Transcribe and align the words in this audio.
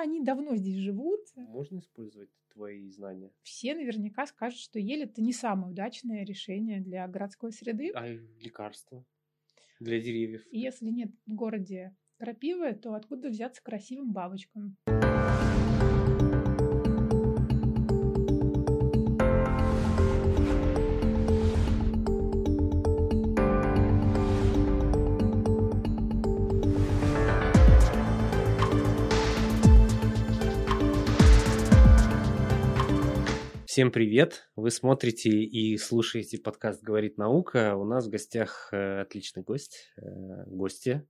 они 0.00 0.22
давно 0.22 0.56
здесь 0.56 0.76
живут. 0.76 1.20
Можно 1.36 1.78
использовать 1.78 2.30
твои 2.52 2.88
знания? 2.90 3.32
Все 3.42 3.74
наверняка 3.74 4.26
скажут, 4.26 4.58
что 4.58 4.78
ель 4.78 5.04
это 5.04 5.22
не 5.22 5.32
самое 5.32 5.72
удачное 5.72 6.24
решение 6.24 6.80
для 6.80 7.06
городской 7.08 7.52
среды. 7.52 7.90
А 7.94 8.06
лекарства 8.08 9.04
для 9.78 10.00
деревьев? 10.00 10.44
Если 10.50 10.90
нет 10.90 11.10
в 11.26 11.34
городе 11.34 11.96
крапивы, 12.18 12.74
то 12.74 12.94
откуда 12.94 13.28
взяться 13.28 13.62
красивым 13.62 14.12
бабочкам? 14.12 14.76
Всем 33.70 33.92
привет! 33.92 34.50
Вы 34.56 34.72
смотрите 34.72 35.30
и 35.30 35.78
слушаете 35.78 36.38
подкаст 36.38 36.82
«Говорит 36.82 37.18
наука». 37.18 37.76
У 37.76 37.84
нас 37.84 38.08
в 38.08 38.10
гостях 38.10 38.68
э, 38.72 39.02
отличный 39.02 39.44
гость, 39.44 39.92
э, 39.96 40.02
гостья 40.46 41.06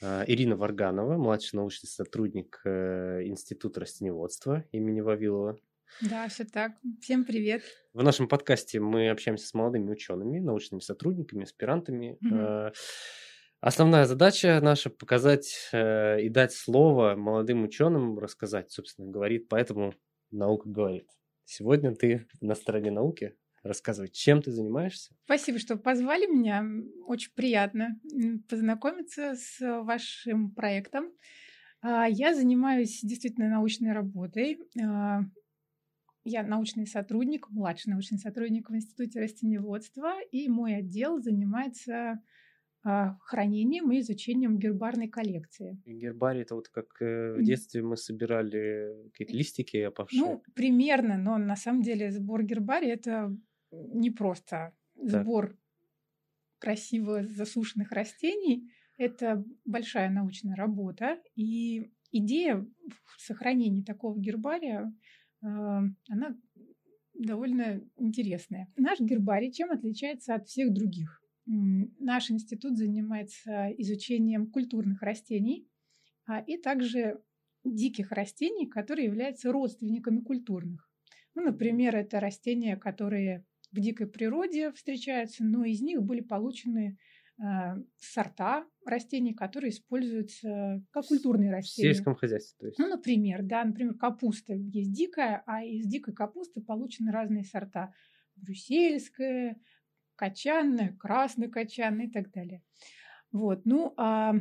э, 0.00 0.24
Ирина 0.26 0.56
Варганова, 0.56 1.18
младший 1.18 1.58
научный 1.58 1.86
сотрудник 1.86 2.62
Института 2.64 3.80
растениеводства 3.80 4.64
имени 4.72 5.02
Вавилова. 5.02 5.58
Да, 6.00 6.26
все 6.28 6.46
так. 6.46 6.72
Всем 7.02 7.26
привет. 7.26 7.60
В 7.92 8.02
нашем 8.02 8.26
подкасте 8.26 8.80
мы 8.80 9.10
общаемся 9.10 9.46
с 9.46 9.52
молодыми 9.52 9.90
учеными, 9.90 10.38
научными 10.38 10.80
сотрудниками, 10.80 11.42
аспирантами. 11.42 12.16
Mm-hmm. 12.24 12.74
Основная 13.60 14.06
задача 14.06 14.58
наша 14.62 14.88
показать 14.88 15.68
и 15.74 16.28
дать 16.30 16.54
слово 16.54 17.16
молодым 17.16 17.64
ученым, 17.64 18.18
рассказать, 18.18 18.72
собственно, 18.72 19.10
говорит, 19.10 19.50
поэтому 19.50 19.92
наука 20.30 20.70
говорит. 20.70 21.06
Сегодня 21.50 21.94
ты 21.94 22.26
на 22.42 22.54
стороне 22.54 22.90
науки. 22.90 23.34
Рассказывай, 23.62 24.08
чем 24.08 24.42
ты 24.42 24.52
занимаешься? 24.52 25.14
Спасибо, 25.24 25.58
что 25.58 25.78
позвали 25.78 26.26
меня. 26.26 26.62
Очень 27.06 27.32
приятно 27.34 27.98
познакомиться 28.50 29.34
с 29.34 29.58
вашим 29.82 30.50
проектом. 30.50 31.10
А, 31.80 32.06
я 32.06 32.34
занимаюсь 32.34 33.00
действительно 33.02 33.48
научной 33.48 33.92
работой. 33.92 34.58
А, 34.78 35.20
я 36.22 36.42
научный 36.42 36.86
сотрудник, 36.86 37.48
младший 37.48 37.92
научный 37.92 38.18
сотрудник 38.18 38.68
в 38.68 38.76
Институте 38.76 39.18
растениеводства, 39.18 40.20
и 40.30 40.48
мой 40.50 40.76
отдел 40.76 41.18
занимается 41.22 42.20
хранением 42.82 43.90
и 43.92 44.00
изучением 44.00 44.58
гербарной 44.58 45.08
коллекции. 45.08 45.80
Гербарий 45.84 46.42
это 46.42 46.54
вот 46.54 46.68
как 46.68 46.86
э, 47.00 47.34
в 47.34 47.42
детстве 47.42 47.82
мы 47.82 47.96
собирали 47.96 49.10
какие-то 49.10 49.34
листики 49.34 49.76
опавшие. 49.78 50.20
Ну, 50.20 50.42
примерно, 50.54 51.18
но 51.18 51.38
на 51.38 51.56
самом 51.56 51.82
деле 51.82 52.10
сбор 52.10 52.44
гербария 52.44 52.94
это 52.94 53.36
не 53.70 54.10
просто 54.10 54.72
сбор 54.94 55.48
так. 55.48 55.58
красиво 56.58 57.26
засушенных 57.26 57.92
растений, 57.92 58.70
это 58.96 59.44
большая 59.64 60.10
научная 60.10 60.56
работа, 60.56 61.20
и 61.34 61.92
идея 62.10 62.66
в 63.16 63.20
сохранении 63.20 63.82
такого 63.82 64.18
гербария, 64.18 64.92
а, 65.42 65.82
она 66.08 66.36
довольно 67.14 67.80
интересная. 67.96 68.68
Наш 68.76 69.00
гербарий 69.00 69.52
чем 69.52 69.70
отличается 69.70 70.34
от 70.34 70.48
всех 70.48 70.72
других? 70.72 71.22
Наш 71.50 72.30
институт 72.30 72.76
занимается 72.76 73.72
изучением 73.78 74.50
культурных 74.50 75.00
растений 75.00 75.66
а, 76.26 76.40
и 76.40 76.58
также 76.58 77.22
диких 77.64 78.12
растений, 78.12 78.66
которые 78.66 79.06
являются 79.06 79.50
родственниками 79.50 80.20
культурных. 80.20 80.90
Ну, 81.34 81.42
например, 81.42 81.96
это 81.96 82.20
растения, 82.20 82.76
которые 82.76 83.46
в 83.72 83.80
дикой 83.80 84.08
природе 84.08 84.72
встречаются, 84.72 85.42
но 85.44 85.64
из 85.64 85.80
них 85.80 86.02
были 86.02 86.20
получены 86.20 86.98
э, 87.38 87.44
сорта 87.96 88.66
растений, 88.84 89.32
которые 89.32 89.70
используются 89.70 90.84
как 90.90 91.06
культурные 91.06 91.50
растения. 91.50 91.90
В 91.90 91.94
сельском 91.94 92.14
хозяйстве, 92.14 92.56
то 92.58 92.66
есть. 92.66 92.78
Ну, 92.78 92.88
например, 92.88 93.42
да, 93.42 93.64
например, 93.64 93.94
капуста 93.94 94.54
есть 94.54 94.92
дикая, 94.92 95.42
а 95.46 95.64
из 95.64 95.86
дикой 95.86 96.14
капусты 96.14 96.60
получены 96.60 97.10
разные 97.10 97.44
сорта. 97.44 97.94
Брюссельская, 98.36 99.60
качанная, 100.18 100.96
красный 100.98 101.48
качан 101.48 102.00
и 102.00 102.10
так 102.10 102.30
далее. 102.32 102.62
Вот, 103.30 103.64
ну, 103.64 103.94
а 103.96 104.34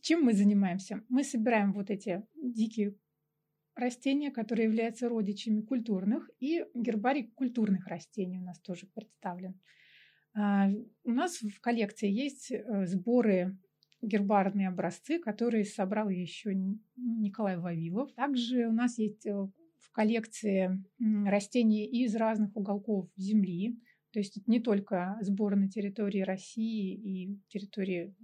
чем 0.00 0.24
мы 0.24 0.32
занимаемся? 0.32 1.02
Мы 1.08 1.22
собираем 1.22 1.72
вот 1.72 1.90
эти 1.90 2.22
дикие 2.34 2.94
растения, 3.74 4.30
которые 4.30 4.64
являются 4.64 5.08
родичами 5.08 5.60
культурных, 5.60 6.30
и 6.40 6.64
гербарий 6.74 7.30
культурных 7.34 7.86
растений 7.86 8.38
у 8.38 8.44
нас 8.44 8.58
тоже 8.60 8.86
представлен. 8.86 9.60
А, 10.34 10.68
у 11.04 11.10
нас 11.10 11.40
в 11.40 11.60
коллекции 11.60 12.10
есть 12.10 12.50
э, 12.50 12.86
сборы 12.86 13.58
гербарные 14.02 14.68
образцы, 14.68 15.18
которые 15.18 15.64
собрал 15.64 16.08
еще 16.08 16.54
Николай 16.96 17.58
Вавилов. 17.58 18.12
Также 18.12 18.66
у 18.66 18.72
нас 18.72 18.98
есть 18.98 19.26
э, 19.26 19.32
в 19.32 19.92
коллекции 19.92 20.82
растения 21.26 21.86
из 21.88 22.14
разных 22.16 22.56
уголков 22.56 23.08
Земли. 23.16 23.78
То 24.16 24.20
есть 24.20 24.38
это 24.38 24.50
не 24.50 24.60
только 24.60 25.18
сбор 25.20 25.56
на 25.56 25.68
территории 25.68 26.22
России 26.22 26.94
и 26.94 27.38
территории 27.48 28.14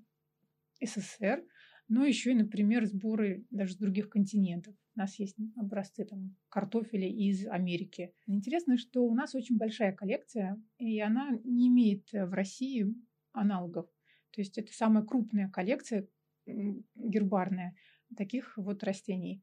СССР, 0.83 1.45
но 1.87 2.07
еще 2.07 2.31
и, 2.31 2.35
например, 2.35 2.87
сборы 2.87 3.45
даже 3.51 3.75
с 3.75 3.77
других 3.77 4.09
континентов. 4.09 4.75
У 4.97 4.99
нас 4.99 5.19
есть 5.19 5.37
образцы 5.55 6.07
там, 6.07 6.35
картофеля 6.49 7.07
из 7.07 7.47
Америки. 7.47 8.15
Интересно, 8.27 8.79
что 8.79 9.05
у 9.05 9.15
нас 9.15 9.35
очень 9.35 9.59
большая 9.59 9.93
коллекция, 9.93 10.59
и 10.79 10.99
она 10.99 11.39
не 11.45 11.69
имеет 11.69 12.11
в 12.11 12.33
России 12.33 12.87
аналогов. 13.33 13.87
То 14.31 14.41
есть 14.41 14.57
это 14.57 14.73
самая 14.73 15.05
крупная 15.05 15.51
коллекция 15.51 16.09
гербарная 16.47 17.77
таких 18.17 18.57
вот 18.57 18.83
растений. 18.83 19.43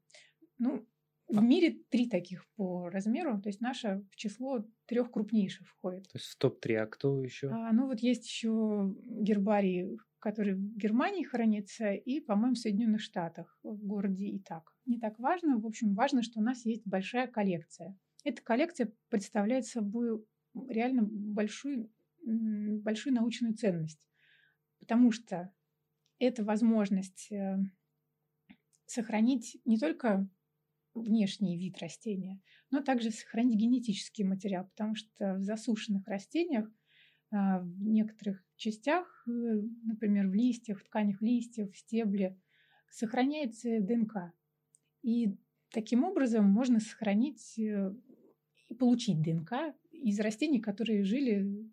Ну, 0.57 0.83
в 1.29 1.41
мире 1.41 1.77
три 1.89 2.09
таких 2.09 2.45
по 2.55 2.89
размеру, 2.89 3.39
то 3.39 3.49
есть 3.49 3.61
наша 3.61 4.03
в 4.11 4.15
число 4.15 4.65
трех 4.85 5.11
крупнейших 5.11 5.67
входит. 5.67 6.03
То 6.03 6.17
есть 6.17 6.27
в 6.27 6.37
топ-3, 6.37 6.75
а 6.75 6.87
кто 6.87 7.23
еще? 7.23 7.49
А, 7.49 7.71
ну 7.71 7.87
вот 7.87 7.99
есть 7.99 8.25
еще 8.25 8.93
гербарий, 9.05 9.97
который 10.19 10.55
в 10.55 10.77
Германии 10.77 11.23
хранится, 11.23 11.93
и, 11.93 12.19
по-моему, 12.19 12.55
в 12.55 12.59
Соединенных 12.59 13.01
Штатах, 13.01 13.57
в 13.63 13.85
городе 13.85 14.35
Итак. 14.37 14.73
Не 14.85 14.99
так 14.99 15.17
важно, 15.19 15.59
в 15.59 15.65
общем, 15.65 15.93
важно, 15.93 16.23
что 16.23 16.39
у 16.39 16.43
нас 16.43 16.65
есть 16.65 16.85
большая 16.85 17.27
коллекция. 17.27 17.97
Эта 18.23 18.41
коллекция 18.41 18.91
представляет 19.09 19.65
собой 19.65 20.23
реально 20.67 21.03
большую, 21.03 21.89
большую 22.25 23.13
научную 23.13 23.53
ценность, 23.53 24.05
потому 24.79 25.11
что 25.11 25.53
это 26.17 26.43
возможность 26.43 27.31
э, 27.31 27.57
сохранить 28.85 29.57
не 29.63 29.77
только 29.77 30.27
внешний 30.99 31.57
вид 31.57 31.77
растения, 31.79 32.41
но 32.71 32.81
также 32.81 33.11
сохранить 33.11 33.59
генетический 33.59 34.23
материал, 34.23 34.65
потому 34.65 34.95
что 34.95 35.35
в 35.35 35.43
засушенных 35.43 36.07
растениях 36.07 36.69
а, 37.31 37.59
в 37.59 37.83
некоторых 37.83 38.43
частях, 38.55 39.05
э, 39.27 39.31
например, 39.83 40.27
в 40.27 40.33
листьях, 40.33 40.79
в 40.79 40.83
тканях 40.83 41.21
листьев, 41.21 41.71
в 41.71 41.77
стебле, 41.77 42.39
сохраняется 42.89 43.79
ДНК. 43.81 44.33
И 45.03 45.37
таким 45.71 46.03
образом 46.03 46.45
можно 46.45 46.79
сохранить 46.79 47.57
э, 47.59 47.93
и 48.67 48.73
получить 48.73 49.21
ДНК 49.21 49.75
из 49.91 50.19
растений, 50.19 50.59
которые 50.59 51.03
жили 51.03 51.69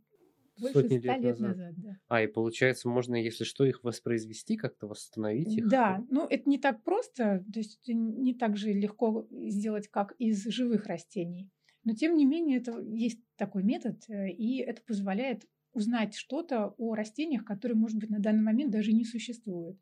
больше 0.59 0.81
Сотни 0.81 0.97
лет, 0.97 1.05
лет 1.05 1.39
назад. 1.39 1.57
назад 1.57 1.75
да. 1.77 1.97
А, 2.09 2.23
и 2.23 2.27
получается, 2.27 2.89
можно, 2.89 3.15
если 3.17 3.45
что, 3.45 3.65
их 3.65 3.85
воспроизвести, 3.85 4.57
как-то 4.57 4.87
восстановить 4.87 5.57
их? 5.57 5.69
Да, 5.69 6.05
ну 6.11 6.27
это 6.27 6.49
не 6.49 6.59
так 6.59 6.83
просто, 6.83 7.45
то 7.53 7.59
есть 7.59 7.81
не 7.87 8.35
так 8.35 8.57
же 8.57 8.73
легко 8.73 9.27
сделать, 9.31 9.89
как 9.89 10.15
из 10.19 10.45
живых 10.45 10.87
растений. 10.87 11.51
Но 11.85 11.95
тем 11.95 12.17
не 12.17 12.25
менее, 12.25 12.59
это 12.59 12.81
есть 12.81 13.21
такой 13.37 13.63
метод, 13.63 14.03
э, 14.09 14.31
и 14.31 14.59
это 14.59 14.83
позволяет 14.83 15.47
узнать 15.73 16.15
что-то 16.15 16.75
о 16.79 16.95
растениях, 16.95 17.45
которые, 17.45 17.77
может 17.77 17.99
быть, 17.99 18.11
на 18.11 18.19
данный 18.19 18.43
момент 18.43 18.73
даже 18.73 18.93
не 18.93 19.05
существуют. 19.05 19.79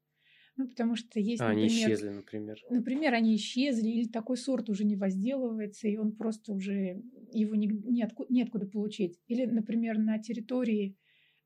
Ну, 0.56 0.68
потому 0.68 0.94
что 0.94 1.18
есть, 1.18 1.40
а, 1.40 1.48
например... 1.48 1.68
Они 1.68 1.68
исчезли, 1.68 2.08
например. 2.10 2.58
Например, 2.70 3.14
они 3.14 3.34
исчезли, 3.34 3.88
или 3.88 4.08
такой 4.08 4.36
сорт 4.36 4.70
уже 4.70 4.84
не 4.84 4.94
возделывается, 4.94 5.88
и 5.88 5.96
он 5.96 6.12
просто 6.12 6.52
уже... 6.52 7.02
Его 7.32 7.56
не, 7.56 7.66
неоткуда, 7.66 8.32
неоткуда 8.32 8.66
получить. 8.66 9.18
Или, 9.26 9.46
например, 9.46 9.98
на 9.98 10.18
территории, 10.18 10.96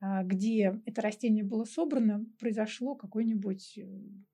а, 0.00 0.24
где 0.24 0.78
это 0.84 1.00
растение 1.00 1.42
было 1.42 1.64
собрано, 1.64 2.26
произошло 2.38 2.94
какое-нибудь 2.96 3.78
э, 3.78 3.86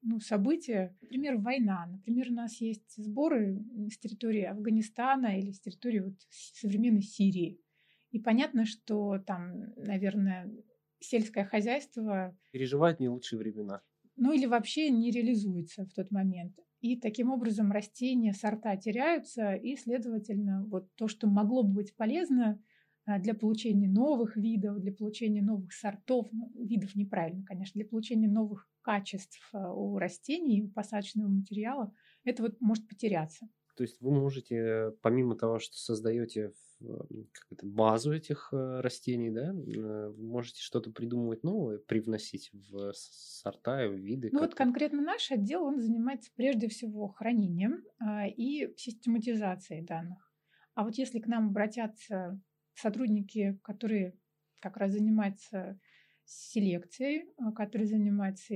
ну, 0.03 0.19
событие, 0.19 0.97
например, 1.03 1.37
война. 1.37 1.87
Например, 1.87 2.31
у 2.31 2.35
нас 2.35 2.61
есть 2.61 2.97
сборы 2.97 3.65
с 3.89 3.97
территории 3.99 4.43
Афганистана 4.43 5.39
или 5.39 5.53
с 5.53 5.61
территории 5.61 6.01
вот 6.01 6.17
современной 6.29 7.03
Сирии. 7.03 7.61
И 8.11 8.19
понятно, 8.19 8.65
что 8.65 9.19
там, 9.25 9.73
наверное, 9.77 10.53
сельское 10.99 11.45
хозяйство... 11.45 12.37
Переживает 12.51 12.99
не 12.99 13.09
лучшие 13.09 13.39
времена 13.39 13.83
ну 14.17 14.33
или 14.33 14.47
вообще 14.47 14.91
не 14.91 15.11
реализуется 15.11 15.85
в 15.87 15.93
тот 15.93 16.11
момент. 16.11 16.57
и 16.81 16.97
таким 17.01 17.31
образом 17.31 17.73
растения, 17.73 18.35
сорта 18.35 18.77
теряются, 18.77 19.55
и, 19.55 19.75
следовательно, 19.77 20.65
вот 20.67 20.95
то, 20.97 21.09
что 21.09 21.27
могло 21.27 21.63
бы 21.63 21.75
быть 21.75 21.97
полезно 21.97 22.63
а, 23.07 23.19
для 23.19 23.35
получения 23.35 23.89
новых 23.89 24.37
видов, 24.37 24.81
для 24.81 24.93
получения 24.93 25.43
новых 25.43 25.73
сортов, 25.73 26.29
ну, 26.33 26.51
видов 26.55 26.95
неправильно, 26.95 27.43
конечно, 27.45 27.79
для 27.79 27.89
получения 27.89 28.29
новых 28.29 28.69
качеств 28.83 29.49
а, 29.53 29.73
у 29.73 29.99
растений, 29.99 30.63
у 30.63 30.69
посадочного 30.69 31.29
материала, 31.29 31.93
это 32.25 32.43
вот 32.43 32.61
может 32.61 32.87
потеряться. 32.89 33.49
То 33.77 33.83
есть 33.83 34.01
вы 34.01 34.13
можете, 34.13 34.93
помимо 35.03 35.37
того, 35.37 35.59
что 35.59 35.77
создаете 35.77 36.53
это, 37.51 37.67
базу 37.67 38.13
этих 38.13 38.51
э, 38.53 38.81
растений, 38.81 39.31
да, 39.31 39.53
э, 39.53 40.09
вы 40.09 40.27
можете 40.27 40.63
что-то 40.63 40.91
придумывать 40.91 41.43
новое, 41.43 41.79
привносить 41.79 42.51
в 42.53 42.93
сорта, 42.95 43.89
в 43.89 43.95
виды. 43.95 44.31
Ну 44.33 44.41
вот 44.41 44.55
конкретно 44.55 45.03
наш 45.03 45.31
отдел, 45.31 45.65
он 45.65 45.81
занимается 45.81 46.31
прежде 46.35 46.69
всего 46.69 47.09
хранением 47.09 47.85
а, 47.99 48.27
и 48.27 48.75
систематизацией 48.77 49.85
данных. 49.85 50.33
А 50.75 50.85
вот 50.85 50.97
если 50.97 51.21
к 51.21 51.27
нам 51.27 51.49
обратятся 51.49 52.41
сотрудники, 52.75 53.59
которые 53.63 54.19
как 54.61 54.77
раз 54.77 54.93
занимаются 54.93 55.79
селекцией, 56.25 57.33
а, 57.39 57.53
которые 57.53 57.87
занимаются 57.87 58.55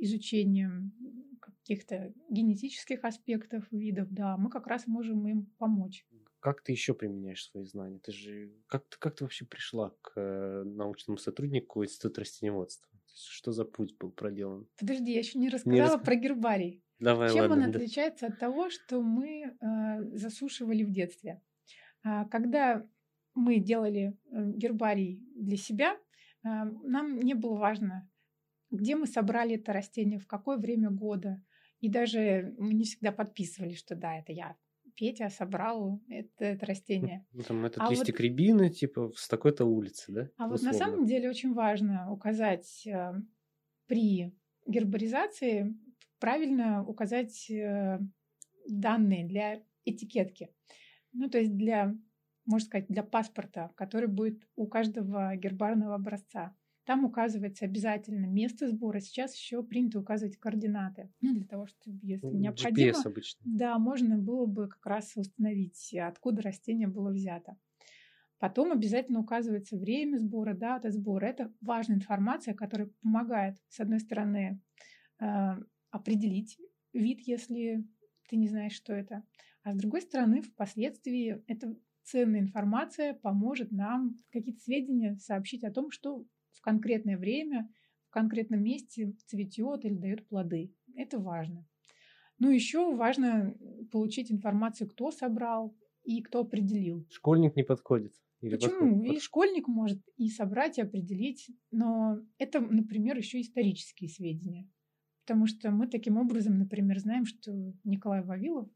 изучением 0.00 0.92
каких-то 1.40 2.12
генетических 2.28 3.04
аспектов 3.04 3.70
видов, 3.70 4.08
да, 4.10 4.36
мы 4.36 4.50
как 4.50 4.66
раз 4.66 4.86
можем 4.86 5.26
им 5.28 5.46
помочь. 5.58 6.06
Как 6.40 6.62
ты 6.62 6.72
еще 6.72 6.94
применяешь 6.94 7.44
свои 7.44 7.64
знания? 7.64 7.98
Ты 7.98 8.12
же 8.12 8.52
как 8.66 8.88
ты 8.88 8.96
как 8.98 9.16
ты 9.16 9.24
вообще 9.24 9.44
пришла 9.44 9.90
к 10.00 10.12
э, 10.16 10.62
научному 10.64 11.18
сотруднику 11.18 11.84
Института 11.84 12.22
растениеводства? 12.22 12.88
Что 13.14 13.52
за 13.52 13.64
путь 13.64 13.96
был 13.98 14.10
проделан? 14.10 14.66
Подожди, 14.78 15.12
я 15.12 15.18
еще 15.18 15.38
не 15.38 15.50
рассказала 15.50 15.74
не 15.74 15.80
рас... 15.80 16.00
про 16.02 16.14
гербарий. 16.14 16.82
Давай, 16.98 17.32
Чем 17.32 17.50
ладно, 17.50 17.64
он 17.64 17.70
отличается 17.70 18.26
от 18.26 18.38
того, 18.38 18.70
что 18.70 19.02
мы 19.02 19.44
э, 19.44 20.16
засушивали 20.16 20.82
в 20.82 20.90
детстве? 20.90 21.42
А, 22.02 22.26
когда 22.26 22.86
мы 23.34 23.58
делали 23.58 24.18
э, 24.30 24.52
гербарий 24.56 25.22
для 25.34 25.56
себя, 25.56 25.94
э, 25.94 25.98
нам 26.44 27.18
не 27.18 27.34
было 27.34 27.56
важно, 27.56 28.09
где 28.70 28.96
мы 28.96 29.06
собрали 29.06 29.56
это 29.56 29.72
растение, 29.72 30.18
в 30.18 30.26
какое 30.26 30.56
время 30.56 30.90
года. 30.90 31.42
И 31.80 31.88
даже 31.88 32.54
мы 32.58 32.74
не 32.74 32.84
всегда 32.84 33.10
подписывали, 33.12 33.74
что 33.74 33.94
да, 33.94 34.18
это 34.18 34.32
я, 34.32 34.56
Петя, 34.94 35.30
собрал 35.30 36.00
это, 36.08 36.44
это 36.44 36.66
растение. 36.66 37.26
Ну, 37.32 37.42
там 37.42 37.64
этот 37.64 37.82
а 37.82 37.90
листик 37.90 38.16
вот, 38.16 38.20
рябины, 38.20 38.70
типа, 38.70 39.12
с 39.16 39.28
такой-то 39.28 39.64
улицы, 39.64 40.12
да? 40.12 40.20
А 40.36 40.44
Условно. 40.44 40.50
вот 40.50 40.62
на 40.62 40.72
самом 40.72 41.06
деле 41.06 41.30
очень 41.30 41.54
важно 41.54 42.12
указать 42.12 42.86
э, 42.86 43.14
при 43.86 44.34
гербаризации, 44.66 45.74
правильно 46.18 46.84
указать 46.86 47.50
э, 47.50 47.98
данные 48.68 49.26
для 49.26 49.62
этикетки. 49.84 50.50
Ну, 51.12 51.28
то 51.28 51.38
есть 51.38 51.56
для, 51.56 51.96
можно 52.44 52.66
сказать, 52.66 52.86
для 52.88 53.02
паспорта, 53.02 53.72
который 53.76 54.08
будет 54.08 54.46
у 54.54 54.66
каждого 54.66 55.34
гербарного 55.36 55.94
образца. 55.94 56.54
Там 56.84 57.04
указывается 57.04 57.66
обязательно 57.66 58.26
место 58.26 58.68
сбора. 58.68 59.00
Сейчас 59.00 59.36
еще 59.36 59.62
принято 59.62 60.00
указывать 60.00 60.38
координаты. 60.38 61.10
Ну, 61.20 61.34
для 61.34 61.44
того, 61.44 61.66
чтобы, 61.66 61.98
если 62.02 62.26
необходимо... 62.26 62.90
GPS 62.90 63.02
обычно. 63.04 63.40
Да, 63.44 63.78
можно 63.78 64.18
было 64.18 64.46
бы 64.46 64.68
как 64.68 64.84
раз 64.86 65.12
установить, 65.16 65.94
откуда 65.94 66.42
растение 66.42 66.88
было 66.88 67.10
взято. 67.10 67.56
Потом 68.38 68.72
обязательно 68.72 69.20
указывается 69.20 69.76
время 69.76 70.16
сбора, 70.16 70.54
дата 70.54 70.90
сбора. 70.90 71.26
Это 71.26 71.52
важная 71.60 71.96
информация, 71.96 72.54
которая 72.54 72.90
помогает, 73.02 73.56
с 73.68 73.80
одной 73.80 74.00
стороны, 74.00 74.62
э, 75.20 75.26
определить 75.90 76.58
вид, 76.94 77.20
если 77.20 77.84
ты 78.30 78.36
не 78.36 78.48
знаешь, 78.48 78.72
что 78.72 78.94
это. 78.94 79.22
А 79.62 79.74
с 79.74 79.76
другой 79.76 80.00
стороны, 80.00 80.40
впоследствии 80.40 81.42
эта 81.46 81.76
ценная 82.02 82.40
информация 82.40 83.12
поможет 83.12 83.72
нам 83.72 84.18
какие-то 84.30 84.62
сведения 84.62 85.16
сообщить 85.16 85.62
о 85.62 85.70
том, 85.70 85.90
что 85.90 86.24
в 86.60 86.62
конкретное 86.62 87.16
время, 87.16 87.68
в 88.08 88.10
конкретном 88.10 88.62
месте 88.62 89.14
цветет 89.26 89.84
или 89.84 89.94
дает 89.94 90.28
плоды. 90.28 90.74
Это 90.94 91.18
важно. 91.18 91.66
Ну, 92.38 92.50
еще 92.50 92.94
важно 92.94 93.54
получить 93.90 94.30
информацию, 94.30 94.88
кто 94.88 95.10
собрал 95.10 95.74
и 96.04 96.22
кто 96.22 96.40
определил. 96.40 97.06
Школьник 97.10 97.56
не 97.56 97.62
подходит. 97.62 98.12
Или 98.40 98.56
Почему? 98.56 98.96
Подходит? 98.96 99.12
И 99.12 99.20
школьник 99.20 99.68
может 99.68 100.02
и 100.16 100.28
собрать, 100.28 100.78
и 100.78 100.82
определить. 100.82 101.50
Но 101.70 102.18
это, 102.38 102.60
например, 102.60 103.16
еще 103.16 103.40
исторические 103.40 104.10
сведения. 104.10 104.68
Потому 105.26 105.46
что 105.46 105.70
мы 105.70 105.86
таким 105.86 106.16
образом, 106.16 106.58
например, 106.58 106.98
знаем, 106.98 107.24
что 107.24 107.52
Николай 107.84 108.22
Вавилов, 108.22 108.68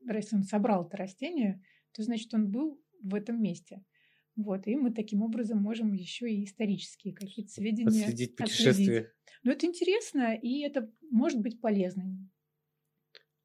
если 0.00 0.36
он 0.36 0.42
собрал 0.42 0.86
это 0.86 0.96
растение, 0.96 1.62
то 1.92 2.02
значит 2.02 2.32
он 2.34 2.50
был 2.50 2.80
в 3.02 3.14
этом 3.14 3.40
месте. 3.40 3.84
Вот, 4.34 4.66
и 4.66 4.76
мы 4.76 4.92
таким 4.92 5.22
образом 5.22 5.58
можем 5.58 5.92
еще 5.92 6.30
и 6.30 6.44
исторические 6.44 7.14
какие-то 7.14 7.52
сведения 7.52 7.88
отследить 7.88 8.36
путешествие. 8.36 9.12
Но 9.42 9.52
это 9.52 9.66
интересно, 9.66 10.34
и 10.34 10.60
это 10.60 10.90
может 11.10 11.40
быть 11.40 11.60
полезно. 11.60 12.18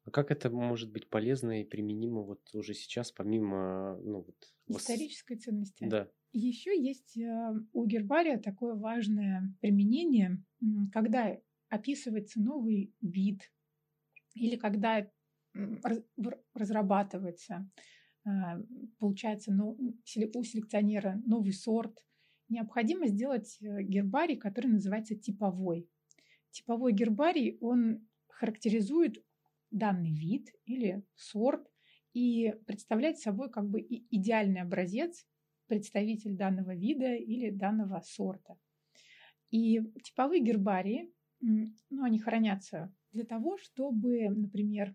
А 0.04 0.10
как 0.10 0.30
это 0.30 0.48
может 0.48 0.90
быть 0.90 1.10
полезно 1.10 1.60
и 1.60 1.64
применимо 1.64 2.22
вот 2.22 2.54
уже 2.54 2.72
сейчас, 2.72 3.12
помимо 3.12 4.00
ну, 4.02 4.22
вот, 4.22 4.80
исторической 4.80 5.34
вас... 5.34 5.42
ценности? 5.42 5.84
Да. 5.86 6.08
Еще 6.32 6.70
есть 6.80 7.18
э, 7.18 7.52
у 7.72 7.84
гербария 7.84 8.38
такое 8.38 8.74
важное 8.74 9.54
применение, 9.60 10.42
когда 10.92 11.38
описывается 11.68 12.40
новый 12.40 12.94
вид 13.02 13.52
или 14.34 14.56
когда 14.56 15.10
разрабатывается 16.54 17.70
получается 18.98 19.52
ну, 19.52 19.76
у 19.78 19.94
селекционера 20.04 21.20
новый 21.24 21.52
сорт, 21.52 22.04
необходимо 22.48 23.06
сделать 23.06 23.58
э, 23.60 23.82
гербарий, 23.82 24.36
который 24.36 24.68
называется 24.68 25.14
типовой. 25.14 25.88
Типовой 26.50 26.92
гербарий, 26.92 27.58
он 27.60 28.06
характеризует 28.28 29.22
данный 29.70 30.12
вид 30.12 30.48
или 30.64 31.04
сорт 31.14 31.70
и 32.14 32.54
представляет 32.66 33.18
собой 33.18 33.50
как 33.50 33.68
бы 33.68 33.80
идеальный 33.80 34.62
образец, 34.62 35.26
представитель 35.66 36.34
данного 36.36 36.74
вида 36.74 37.14
или 37.14 37.50
данного 37.50 38.00
сорта. 38.00 38.58
И 39.50 39.80
типовые 40.02 40.42
гербарии, 40.42 41.12
ну, 41.40 42.02
они 42.02 42.18
хранятся 42.18 42.92
для 43.12 43.24
того, 43.24 43.58
чтобы, 43.58 44.28
например, 44.30 44.94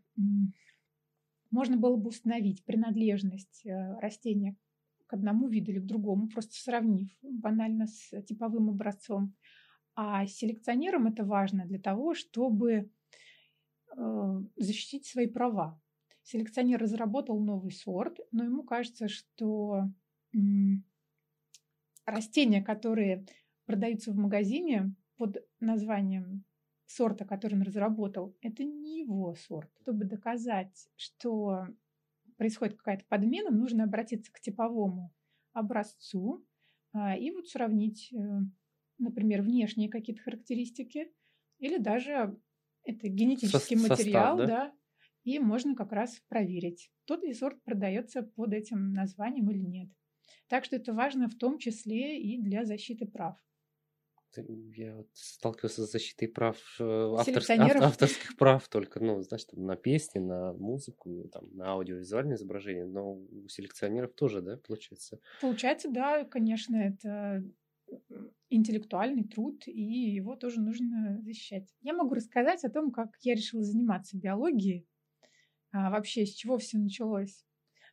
можно 1.54 1.78
было 1.78 1.96
бы 1.96 2.10
установить 2.10 2.66
принадлежность 2.66 3.64
э, 3.64 4.00
растения 4.00 4.58
к 5.06 5.14
одному 5.14 5.48
виду 5.48 5.72
или 5.72 5.80
к 5.80 5.86
другому, 5.86 6.28
просто 6.28 6.56
сравнив 6.56 7.16
банально 7.22 7.86
с 7.86 8.22
типовым 8.24 8.72
образцом. 8.72 9.36
А 9.96 10.26
селекционерам 10.26 11.06
это 11.06 11.24
важно 11.24 11.66
для 11.68 11.78
того, 11.78 12.16
чтобы 12.16 12.90
э, 13.96 14.42
защитить 14.56 15.06
свои 15.06 15.28
права. 15.28 15.80
Селекционер 16.24 16.80
разработал 16.80 17.40
новый 17.40 17.72
сорт, 17.72 18.18
но 18.32 18.46
ему 18.46 18.64
кажется, 18.64 19.08
что 19.08 19.92
растения, 22.06 22.64
которые 22.64 23.28
продаются 23.66 24.12
в 24.12 24.16
магазине 24.16 24.96
под 25.18 25.38
названием 25.60 26.46
сорта, 26.86 27.26
который 27.26 27.56
он 27.56 27.64
разработал, 27.64 28.36
это 28.42 28.64
не 28.64 29.00
его 29.00 29.34
сорт. 29.36 29.70
Чтобы 29.82 30.06
доказать, 30.06 30.90
что 30.96 31.68
происходит 32.38 32.78
какая-то 32.78 33.06
подмена, 33.08 33.52
нужно 33.52 33.84
обратиться 33.84 34.32
к 34.32 34.40
типовому 34.40 35.14
образцу 35.54 36.46
а, 36.94 37.16
и 37.18 37.32
вот 37.32 37.48
сравнить, 37.48 38.12
э, 38.14 38.18
например, 38.98 39.42
внешние 39.42 39.90
какие-то 39.90 40.22
характеристики 40.24 41.14
или 41.60 41.78
даже 41.78 42.38
это 42.84 43.08
генетический 43.08 43.76
Со- 43.76 43.82
материал, 43.82 44.36
состав, 44.36 44.48
да? 44.48 44.48
да, 44.48 44.74
и 45.24 45.40
можно 45.40 45.76
как 45.76 45.92
раз 45.92 46.22
проверить, 46.28 46.92
тот 47.06 47.24
ли 47.24 47.34
сорт 47.34 47.64
продается 47.64 48.24
под 48.24 48.54
этим 48.54 48.94
названием 48.94 49.50
или 49.52 49.60
нет. 49.60 49.90
Так 50.48 50.66
что 50.66 50.76
это 50.76 50.94
важно 50.94 51.30
в 51.30 51.36
том 51.36 51.58
числе 51.60 52.22
и 52.22 52.42
для 52.42 52.66
защиты 52.66 53.06
прав 53.06 53.38
я 54.38 54.96
вот 54.96 55.10
сталкивался 55.14 55.86
с 55.86 55.92
защитой 55.92 56.28
прав 56.28 56.58
э, 56.80 57.16
авторских, 57.18 57.82
авторских 57.82 58.38
прав 58.38 58.68
только, 58.68 59.00
ну, 59.00 59.22
знаешь, 59.22 59.46
там, 59.46 59.66
на 59.66 59.76
песни, 59.76 60.20
на 60.20 60.54
музыку, 60.54 61.30
там, 61.32 61.50
на 61.56 61.72
аудиовизуальное 61.72 62.36
изображение, 62.36 62.86
но 62.86 63.14
у 63.14 63.48
селекционеров 63.48 64.14
тоже, 64.14 64.42
да, 64.42 64.58
получается? 64.58 65.20
Получается, 65.42 65.90
да, 65.90 66.26
конечно, 66.26 66.76
это 66.76 67.44
интеллектуальный 68.50 69.24
труд, 69.24 69.64
и 69.68 69.82
его 69.82 70.36
тоже 70.36 70.62
нужно 70.62 71.22
защищать. 71.22 71.70
Я 71.82 71.94
могу 71.94 72.16
рассказать 72.16 72.64
о 72.64 72.70
том, 72.70 72.92
как 72.92 73.10
я 73.22 73.36
решила 73.36 73.64
заниматься 73.64 74.18
биологией, 74.18 74.88
а, 75.72 75.90
вообще 75.90 76.26
с 76.26 76.34
чего 76.34 76.58
все 76.58 76.78
началось. 76.78 77.46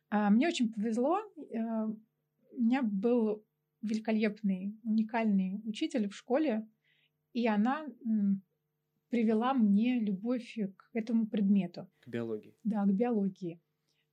А, 0.09 0.29
мне 0.29 0.47
очень 0.47 0.71
повезло, 0.71 1.17
а, 1.17 1.87
у 1.87 2.61
меня 2.61 2.81
был 2.83 3.43
великолепный, 3.81 4.77
уникальный 4.83 5.61
учитель 5.65 6.07
в 6.09 6.15
школе, 6.15 6.67
и 7.33 7.47
она 7.47 7.85
привела 9.09 9.53
мне 9.53 9.99
любовь 9.99 10.57
к 10.77 10.89
этому 10.93 11.27
предмету. 11.27 11.89
К 12.01 12.07
биологии. 12.07 12.55
Да, 12.63 12.83
к 12.85 12.93
биологии. 12.93 13.61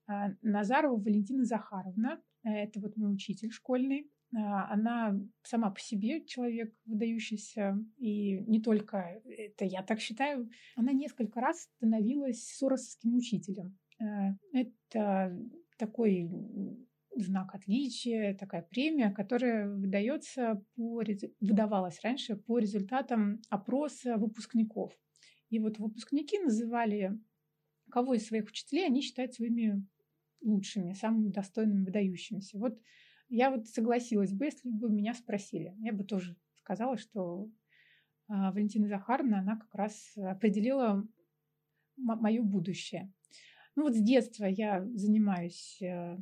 А, 0.07 0.31
Назарова 0.43 0.97
Валентина 0.97 1.45
Захаровна, 1.45 2.21
это 2.43 2.81
вот 2.81 2.97
мой 2.97 3.15
учитель 3.15 3.51
школьный, 3.51 4.11
а, 4.35 4.73
она 4.73 5.19
сама 5.43 5.71
по 5.71 5.81
себе 5.81 6.25
человек 6.27 6.75
выдающийся, 6.85 7.79
и 7.97 8.39
не 8.41 8.61
только 8.61 9.23
это 9.25 9.65
я 9.65 9.83
так 9.83 10.01
считаю, 10.01 10.51
она 10.77 10.93
несколько 10.93 11.41
раз 11.41 11.69
становилась 11.77 12.45
соросовским 12.45 13.15
учителем. 13.17 13.79
Э, 14.01 14.35
это 14.53 15.39
такой 15.79 16.29
знак 17.17 17.55
отличия, 17.55 18.37
такая 18.37 18.62
премия, 18.62 19.11
которая 19.11 19.69
выдается 19.69 20.65
по, 20.75 21.03
выдавалась 21.41 22.00
раньше 22.03 22.37
по 22.37 22.59
результатам 22.59 23.41
опроса 23.49 24.17
выпускников. 24.17 24.93
И 25.50 25.59
вот 25.59 25.79
выпускники 25.79 26.38
называли, 26.38 27.19
кого 27.91 28.15
из 28.15 28.27
своих 28.27 28.47
учителей 28.49 28.87
они 28.87 29.00
считают 29.00 29.35
своими 29.35 29.87
лучшими, 30.41 30.93
самыми 30.93 31.31
достойными, 31.31 31.85
выдающимися. 31.85 32.59
Вот 32.59 32.79
я 33.29 33.50
вот 33.50 33.67
согласилась 33.67 34.33
бы, 34.33 34.47
если 34.47 34.69
бы 34.69 34.91
меня 34.91 35.15
спросили. 35.15 35.75
Я 35.79 35.93
бы 35.93 36.05
тоже 36.05 36.37
сказала, 36.57 36.97
что 36.97 37.50
а, 38.29 38.53
Валентина 38.53 38.88
Захаровна, 38.88 39.41
она 39.41 39.57
как 39.57 39.75
раз 39.75 40.12
определила 40.17 41.07
мое 41.97 42.43
будущее. 42.43 43.12
Ну 43.75 43.85
вот 43.85 43.95
с 43.95 44.00
детства 44.00 44.45
я 44.45 44.85
занимаюсь 44.95 45.81
э, 45.81 46.17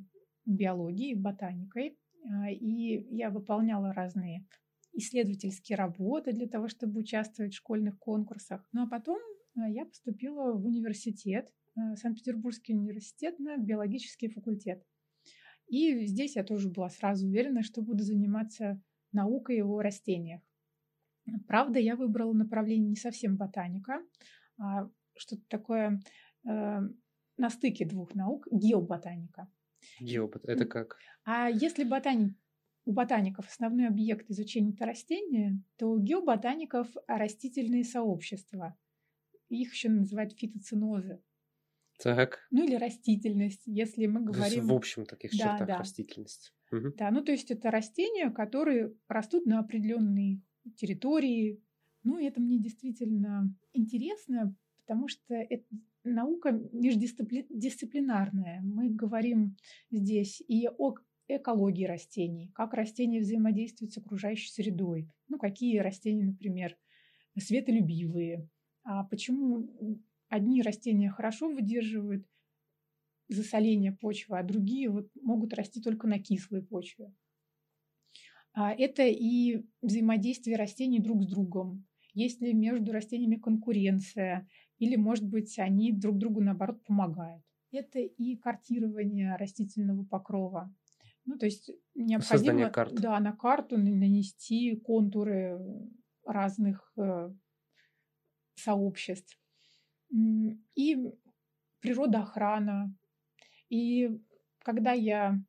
биологией, 0.47 1.15
ботаникой, 1.15 1.99
а, 2.25 2.50
и 2.50 3.07
я 3.15 3.31
выполняла 3.31 3.93
разные 3.93 4.47
исследовательские 4.93 5.76
работы 5.76 6.33
для 6.33 6.49
того, 6.49 6.69
чтобы 6.69 7.00
участвовать 7.00 7.53
в 7.53 7.57
школьных 7.57 7.99
конкурсах. 7.99 8.67
Ну 8.73 8.85
а 8.85 8.88
потом 8.88 9.19
а, 9.57 9.69
я 9.69 9.85
поступила 9.85 10.53
в 10.53 10.65
университет, 10.65 11.53
э, 11.76 11.97
Санкт-Петербургский 11.97 12.75
университет 12.75 13.38
на 13.38 13.59
биологический 13.59 14.29
факультет. 14.29 14.83
И 15.69 16.07
здесь 16.07 16.37
я 16.37 16.45
тоже 16.45 16.71
была 16.71 16.88
сразу 16.88 17.26
уверена, 17.26 17.62
что 17.62 17.83
буду 17.83 18.05
заниматься 18.05 18.81
наукой 19.12 19.62
о 19.62 19.81
растениях. 19.81 20.41
Правда, 21.49 21.81
я 21.81 21.97
выбрала 21.97 22.33
направление 22.33 22.91
не 22.91 22.97
совсем 22.97 23.37
ботаника, 23.37 24.00
а 24.59 24.88
что-то 25.17 25.43
такое 25.49 26.00
э, 26.49 26.81
на 27.37 27.50
стыке 27.50 27.85
двух 27.85 28.15
наук– 28.15 28.47
геоботаника. 28.50 29.49
Геобот, 30.00 30.45
это 30.45 30.66
как? 30.66 30.97
А 31.25 31.49
если 31.49 31.85
ботаник, 31.85 32.37
у 32.85 32.93
ботаников 32.93 33.49
основной 33.49 33.88
объект 33.88 34.31
изучения 34.31 34.73
это 34.73 34.87
растения, 34.87 35.61
то 35.76 35.90
у 35.90 35.99
геоботаников 35.99 36.88
растительные 37.07 37.85
сообщества. 37.85 38.76
Их 39.49 39.73
еще 39.73 39.88
называют 39.88 40.33
фитоцинозы. 40.38 41.21
Так. 41.99 42.47
Ну 42.50 42.64
или 42.64 42.75
растительность, 42.75 43.62
если 43.64 44.07
мы 44.07 44.23
говорим... 44.23 44.66
В 44.66 44.75
общем, 44.75 45.07
таких 45.07 45.33
да, 45.33 45.38
чертах 45.38 45.66
да. 45.66 45.78
растительность. 45.78 46.55
Угу. 46.71 46.95
Да, 46.97 47.11
ну 47.11 47.23
то 47.23 47.33
есть 47.33 47.50
это 47.50 47.71
растения, 47.71 48.31
которые 48.31 48.95
растут 49.09 49.47
на 49.47 49.61
определенной 49.61 50.43
территории. 50.76 51.62
Ну, 52.02 52.19
это 52.19 52.40
мне 52.40 52.59
действительно 52.59 53.55
интересно, 53.73 54.55
потому 54.78 55.09
что 55.09 55.35
это 55.35 55.64
наука 56.13 56.53
междисциплинарная. 56.73 58.61
Мы 58.63 58.91
говорим 58.91 59.57
здесь 59.91 60.43
и 60.47 60.69
о 60.69 60.95
экологии 61.29 61.85
растений, 61.85 62.51
как 62.55 62.75
растения 62.75 63.21
взаимодействуют 63.21 63.93
с 63.93 63.99
окружающей 63.99 64.51
средой, 64.51 65.09
ну, 65.29 65.39
какие 65.39 65.79
растения, 65.79 66.25
например, 66.25 66.77
светолюбивые, 67.39 68.49
а 68.85 69.05
почему 69.05 69.69
одни 70.29 70.63
растения 70.63 71.11
хорошо 71.11 71.49
выдерживают 71.49 72.27
засоление 73.29 73.93
почвы, 73.93 74.39
а 74.39 74.45
другие 74.45 74.89
вот 74.89 75.11
могут 75.21 75.53
расти 75.55 75.81
только 75.81 76.07
на 76.07 76.19
кислой 76.19 76.63
почве. 76.63 77.13
А 78.53 78.73
это 78.73 79.03
и 79.03 79.65
взаимодействие 79.83 80.57
растений 80.57 81.01
друг 81.01 81.25
с 81.25 81.27
другом. 81.27 81.87
Есть 82.15 82.41
ли 82.41 82.55
между 82.55 82.93
растениями 82.93 83.37
конкуренция, 83.37 84.49
или, 84.78 84.97
может 84.97 85.25
быть, 85.25 85.59
они 85.59 85.92
друг 85.92 86.18
другу, 86.18 86.40
наоборот, 86.40 86.83
помогают. 86.85 87.42
Это 87.73 87.99
и 87.99 88.37
картирование 88.37 89.37
растительного 89.37 90.04
покрова. 90.04 90.75
Ну, 91.25 91.37
то 91.37 91.47
есть 91.47 91.71
необходимо 91.95 92.71
карт. 92.71 92.95
Да, 92.95 93.18
на 93.21 93.33
карту 93.33 93.76
нанести 93.78 94.76
контуры 94.76 95.59
разных 96.25 96.92
э, 96.97 97.30
сообществ. 98.54 99.38
И 100.12 101.12
природоохрана. 101.80 102.95
И 103.68 104.21
когда 104.61 104.92
я 104.92 105.40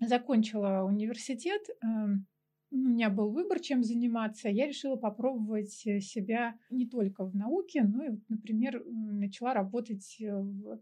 закончила 0.00 0.84
университет, 0.84 1.62
эм, 1.82 2.26
у 2.70 2.76
меня 2.76 3.10
был 3.10 3.30
выбор, 3.30 3.60
чем 3.60 3.82
заниматься. 3.82 4.48
Я 4.48 4.66
решила 4.66 4.96
попробовать 4.96 5.86
э, 5.86 6.00
себя 6.00 6.58
не 6.70 6.86
только 6.86 7.24
в 7.24 7.34
науке, 7.34 7.82
но 7.82 8.04
и, 8.04 8.10
например, 8.28 8.84
начала 8.86 9.54
работать 9.54 10.16
э, 10.20 10.34
в, 10.34 10.80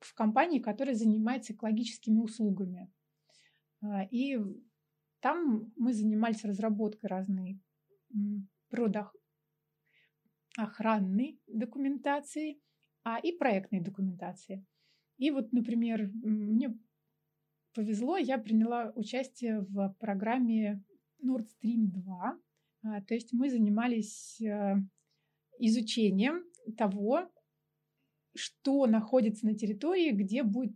в 0.00 0.14
компании, 0.14 0.58
которая 0.58 0.94
занимается 0.94 1.52
экологическими 1.52 2.18
услугами. 2.18 2.90
А, 3.82 4.04
и 4.04 4.38
там 5.20 5.72
мы 5.76 5.92
занимались 5.92 6.44
разработкой 6.44 7.08
разной 7.08 7.60
природоохранной 8.68 11.40
документации 11.46 12.60
а, 13.04 13.18
и 13.18 13.32
проектной 13.32 13.80
документации. 13.80 14.64
И 15.18 15.30
вот, 15.30 15.52
например, 15.52 16.10
мне 16.14 16.74
повезло, 17.74 18.16
я 18.16 18.38
приняла 18.38 18.92
участие 18.94 19.60
в 19.60 19.94
программе 19.98 20.82
Nord 21.24 21.46
Stream 21.46 21.86
2. 21.86 22.38
А, 22.82 23.02
то 23.02 23.14
есть 23.14 23.32
мы 23.32 23.50
занимались 23.50 24.40
э, 24.40 24.76
изучением 25.58 26.44
того, 26.76 27.30
что 28.34 28.86
находится 28.86 29.46
на 29.46 29.54
территории, 29.54 30.10
где 30.10 30.42
будет 30.42 30.74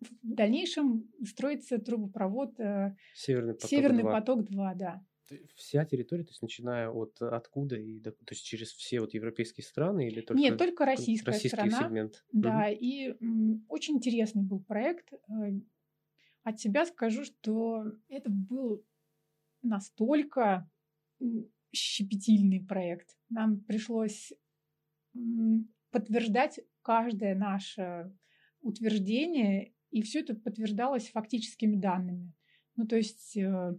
в 0.00 0.34
дальнейшем 0.34 1.10
строиться 1.24 1.78
трубопровод 1.78 2.58
э, 2.60 2.94
Северный 3.14 3.54
поток, 3.54 3.70
Северный 3.70 4.02
2. 4.02 4.12
поток 4.12 4.44
2, 4.44 4.74
да. 4.74 5.04
Вся 5.56 5.84
территория, 5.84 6.22
то 6.22 6.30
есть 6.30 6.42
начиная 6.42 6.88
от 6.88 7.20
откуда 7.20 7.74
и 7.76 7.98
до, 7.98 8.12
то 8.12 8.30
есть 8.30 8.44
через 8.44 8.72
все 8.72 9.00
вот 9.00 9.12
европейские 9.12 9.64
страны 9.64 10.06
или 10.06 10.20
только 10.20 10.40
нет 10.40 10.56
только 10.56 10.84
российская 10.84 11.32
российский 11.32 11.56
страна, 11.56 11.80
сегмент. 11.80 12.24
Да, 12.32 12.66
угу. 12.68 12.76
и 12.78 13.16
м, 13.20 13.64
очень 13.68 13.96
интересный 13.96 14.42
был 14.42 14.60
проект. 14.60 15.12
От 16.46 16.60
себя 16.60 16.86
скажу, 16.86 17.24
что 17.24 17.86
это 18.08 18.30
был 18.30 18.86
настолько 19.62 20.70
щепетильный 21.74 22.64
проект. 22.64 23.16
Нам 23.28 23.62
пришлось 23.62 24.32
подтверждать 25.90 26.60
каждое 26.82 27.34
наше 27.34 28.16
утверждение, 28.60 29.72
и 29.90 30.02
все 30.02 30.20
это 30.20 30.36
подтверждалось 30.36 31.10
фактическими 31.10 31.74
данными. 31.74 32.32
Ну, 32.76 32.86
то 32.86 32.94
есть, 32.94 33.36
э, 33.36 33.76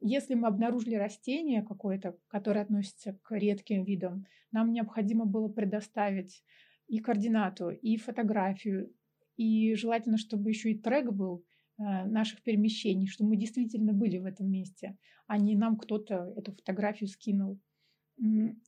если 0.00 0.34
мы 0.34 0.48
обнаружили 0.48 0.96
растение 0.96 1.62
какое-то, 1.62 2.18
которое 2.26 2.60
относится 2.60 3.18
к 3.22 3.34
редким 3.34 3.84
видам, 3.84 4.26
нам 4.50 4.70
необходимо 4.74 5.24
было 5.24 5.48
предоставить 5.48 6.44
и 6.88 6.98
координату, 6.98 7.70
и 7.70 7.96
фотографию, 7.96 8.94
и 9.36 9.74
желательно, 9.76 10.18
чтобы 10.18 10.50
еще 10.50 10.72
и 10.72 10.78
трек 10.78 11.10
был, 11.10 11.46
наших 11.78 12.42
перемещений, 12.42 13.06
что 13.06 13.24
мы 13.24 13.36
действительно 13.36 13.92
были 13.92 14.18
в 14.18 14.24
этом 14.24 14.50
месте, 14.50 14.96
а 15.26 15.38
не 15.38 15.56
нам 15.56 15.76
кто-то 15.76 16.32
эту 16.36 16.52
фотографию 16.52 17.08
скинул. 17.08 17.60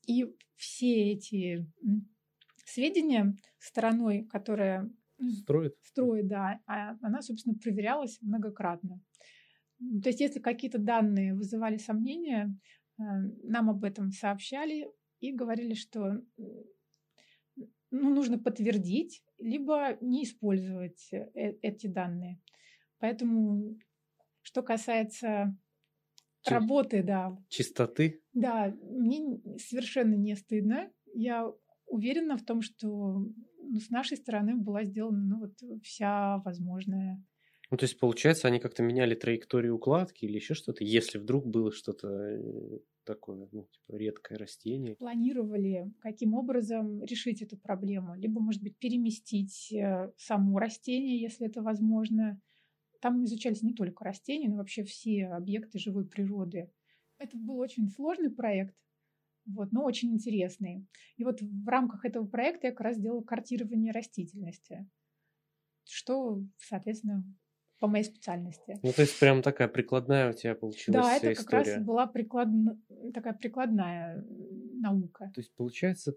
И 0.06 0.26
все 0.56 1.12
эти 1.12 1.70
сведения 2.64 3.36
стороной, 3.58 4.24
которая 4.24 4.90
строит, 5.40 5.76
строит 5.82 6.28
да, 6.28 6.60
а 6.66 6.96
она, 7.02 7.22
собственно, 7.22 7.56
проверялась 7.56 8.18
многократно. 8.20 9.00
То 10.02 10.08
есть, 10.08 10.20
если 10.20 10.40
какие-то 10.40 10.78
данные 10.78 11.34
вызывали 11.34 11.76
сомнения, 11.76 12.56
э, 12.98 13.02
нам 13.42 13.70
об 13.70 13.84
этом 13.84 14.12
сообщали 14.12 14.88
и 15.20 15.32
говорили, 15.32 15.74
что 15.74 16.22
ну, 17.90 18.14
нужно 18.14 18.38
подтвердить, 18.38 19.22
либо 19.38 19.96
не 20.00 20.24
использовать 20.24 21.08
э, 21.12 21.54
эти 21.62 21.86
данные. 21.86 22.40
Поэтому, 23.04 23.76
что 24.40 24.62
касается 24.62 25.54
Чи- 26.40 26.54
работы, 26.54 27.02
да. 27.02 27.36
Чистоты? 27.50 28.22
Да, 28.32 28.74
мне 28.80 29.42
совершенно 29.58 30.14
не 30.14 30.34
стыдно. 30.36 30.90
Я 31.12 31.52
уверена 31.84 32.38
в 32.38 32.44
том, 32.46 32.62
что 32.62 32.86
ну, 33.58 33.78
с 33.78 33.90
нашей 33.90 34.16
стороны 34.16 34.56
была 34.56 34.84
сделана 34.84 35.22
ну, 35.22 35.40
вот, 35.40 35.82
вся 35.82 36.38
возможная 36.46 37.22
Ну, 37.70 37.76
то 37.76 37.84
есть, 37.84 38.00
получается, 38.00 38.48
они 38.48 38.58
как-то 38.58 38.82
меняли 38.82 39.14
траекторию 39.14 39.76
укладки 39.76 40.24
или 40.24 40.36
еще 40.36 40.54
что-то, 40.54 40.82
если 40.82 41.18
вдруг 41.18 41.46
было 41.46 41.72
что-то 41.72 42.08
э, 42.08 42.78
такое, 43.04 43.46
ну, 43.52 43.68
типа, 43.70 43.98
редкое 43.98 44.38
растение. 44.38 44.96
Планировали, 44.96 45.92
каким 46.00 46.32
образом 46.32 47.02
решить 47.02 47.42
эту 47.42 47.58
проблему. 47.58 48.14
Либо, 48.14 48.40
может 48.40 48.62
быть, 48.62 48.78
переместить 48.78 49.70
э, 49.74 50.10
само 50.16 50.58
растение, 50.58 51.20
если 51.20 51.48
это 51.48 51.60
возможно. 51.60 52.40
Там 53.04 53.22
изучались 53.26 53.60
не 53.60 53.74
только 53.74 54.02
растения, 54.02 54.48
но 54.48 54.56
вообще 54.56 54.82
все 54.82 55.26
объекты 55.26 55.78
живой 55.78 56.06
природы. 56.06 56.72
Это 57.18 57.36
был 57.36 57.58
очень 57.58 57.90
сложный 57.90 58.30
проект, 58.30 58.74
вот, 59.44 59.72
но 59.72 59.84
очень 59.84 60.14
интересный. 60.14 60.86
И 61.18 61.24
вот 61.24 61.42
в 61.42 61.68
рамках 61.68 62.06
этого 62.06 62.26
проекта 62.26 62.68
я 62.68 62.72
как 62.72 62.80
раз 62.80 62.96
делала 62.98 63.20
картирование 63.20 63.92
растительности, 63.92 64.88
что, 65.84 66.42
соответственно, 66.56 67.22
по 67.78 67.88
моей 67.88 68.04
специальности. 68.04 68.80
Ну, 68.82 68.90
то 68.90 69.02
есть 69.02 69.20
прям 69.20 69.42
такая 69.42 69.68
прикладная 69.68 70.30
у 70.30 70.32
тебя 70.32 70.54
получилась 70.54 71.04
Да, 71.04 71.14
это 71.14 71.30
история. 71.34 71.62
как 71.64 71.74
раз 71.74 71.84
была 71.84 72.06
прикладна... 72.06 72.80
такая 73.12 73.34
прикладная 73.34 74.24
наука. 74.80 75.30
То 75.34 75.42
есть, 75.42 75.54
получается, 75.54 76.16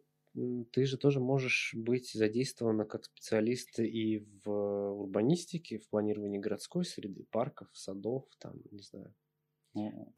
ты 0.72 0.86
же 0.86 0.98
тоже 0.98 1.20
можешь 1.20 1.74
быть 1.76 2.12
задействована 2.12 2.86
как 2.86 3.06
специалист 3.06 3.80
и 3.80 4.26
в 4.44 4.50
урбанистике, 4.94 5.80
в 5.80 5.90
планировании 5.90 6.38
городской 6.38 6.86
среды, 6.86 7.26
парков, 7.32 7.70
садов, 7.74 8.26
там, 8.40 8.54
не 8.72 8.82
знаю. 8.82 9.14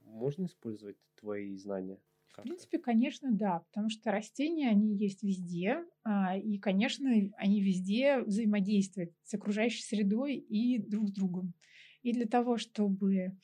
Можно 0.02 0.46
использовать 0.46 0.98
твои 1.16 1.56
знания? 1.56 2.00
В 2.32 2.42
принципе, 2.44 2.80
конечно, 2.80 3.32
да, 3.32 3.60
потому 3.60 3.90
что 3.90 4.12
растения, 4.12 4.70
они 4.70 4.96
есть 4.96 5.24
везде, 5.24 5.84
а, 6.04 6.38
и, 6.38 6.58
конечно, 6.58 7.10
они 7.38 7.62
везде 7.62 8.20
взаимодействуют 8.22 9.12
с 9.24 9.34
окружающей 9.34 9.82
средой 9.82 10.36
и 10.36 10.78
друг 10.78 11.10
с 11.10 11.12
другом. 11.12 11.54
И 12.02 12.14
для 12.14 12.26
того, 12.26 12.58
чтобы 12.58 13.38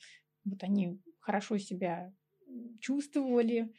вот 0.44 0.62
они 0.62 0.98
хорошо 1.20 1.58
себя 1.58 2.14
чувствовали, 2.80 3.72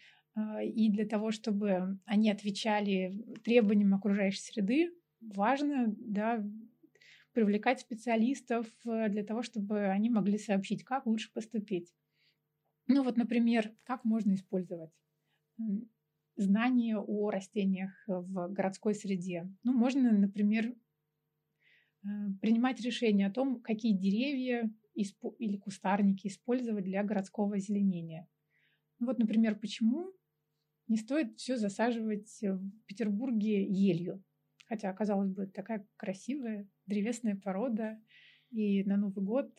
и 0.64 0.90
для 0.92 1.06
того, 1.06 1.32
чтобы 1.32 2.00
они 2.06 2.30
отвечали 2.30 3.24
требованиям 3.44 3.94
окружающей 3.96 4.42
среды, 4.42 4.92
важно 5.20 5.94
да, 5.98 6.46
привлекать 7.34 7.80
специалистов 7.80 8.68
э, 8.86 9.10
для 9.10 9.24
того, 9.24 9.42
чтобы 9.42 9.88
они 9.88 10.10
могли 10.10 10.38
сообщить, 10.38 10.84
как 10.84 11.06
лучше 11.06 11.32
поступить. 11.34 11.94
Ну 12.88 13.04
вот, 13.04 13.18
например, 13.18 13.74
как 13.84 14.04
можно 14.06 14.34
использовать 14.34 14.92
знания 16.36 16.98
о 16.98 17.30
растениях 17.30 17.92
в 18.08 18.50
городской 18.50 18.94
среде. 18.94 19.52
Ну, 19.64 19.74
можно, 19.74 20.12
например, 20.12 20.76
э, 22.04 22.08
принимать 22.42 22.80
решение 22.82 23.28
о 23.28 23.34
том, 23.34 23.62
какие 23.62 23.94
деревья 23.94 24.72
или 24.94 25.58
кустарники 25.58 26.28
использовать 26.28 26.86
для 26.86 27.04
городского 27.04 27.56
озеленения. 27.56 28.28
Ну, 29.00 29.08
вот, 29.08 29.20
например, 29.20 29.60
почему 29.60 30.12
не 30.88 30.98
стоит 30.98 31.38
все 31.38 31.58
засаживать 31.58 32.30
в 32.42 32.72
Петербурге 32.86 33.64
елью. 33.64 34.24
Хотя, 34.68 34.92
казалось 34.94 35.30
бы, 35.30 35.48
такая 35.48 35.88
красивая 35.96 36.68
древесная 36.86 37.36
порода, 37.36 38.02
и 38.50 38.84
на 38.84 38.98
Новый 38.98 39.24
год 39.24 39.52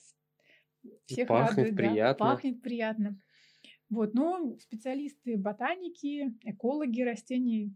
всех 1.07 1.29
пахнет 1.29 1.57
радует, 1.57 1.77
приятно. 1.77 2.03
Да, 2.03 2.15
пахнет 2.15 2.63
приятно. 2.63 3.23
Вот, 3.91 4.15
но 4.15 4.57
специалисты 4.59 5.39
ботаники, 5.39 6.35
экологи 6.45 7.01
растений, 7.03 7.75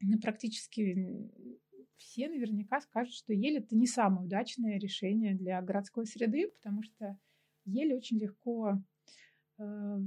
ну, 0.00 0.18
практически 0.18 1.30
все 1.98 2.28
наверняка 2.28 2.80
скажут, 2.80 3.14
что 3.14 3.32
ель 3.32 3.58
это 3.58 3.76
не 3.76 3.86
самое 3.86 4.26
удачное 4.26 4.78
решение 4.78 5.34
для 5.34 5.60
городской 5.60 6.06
среды, 6.06 6.48
потому 6.48 6.82
что 6.82 7.18
ель 7.64 7.94
очень 7.94 8.18
легко 8.18 8.82
э, 9.58 9.98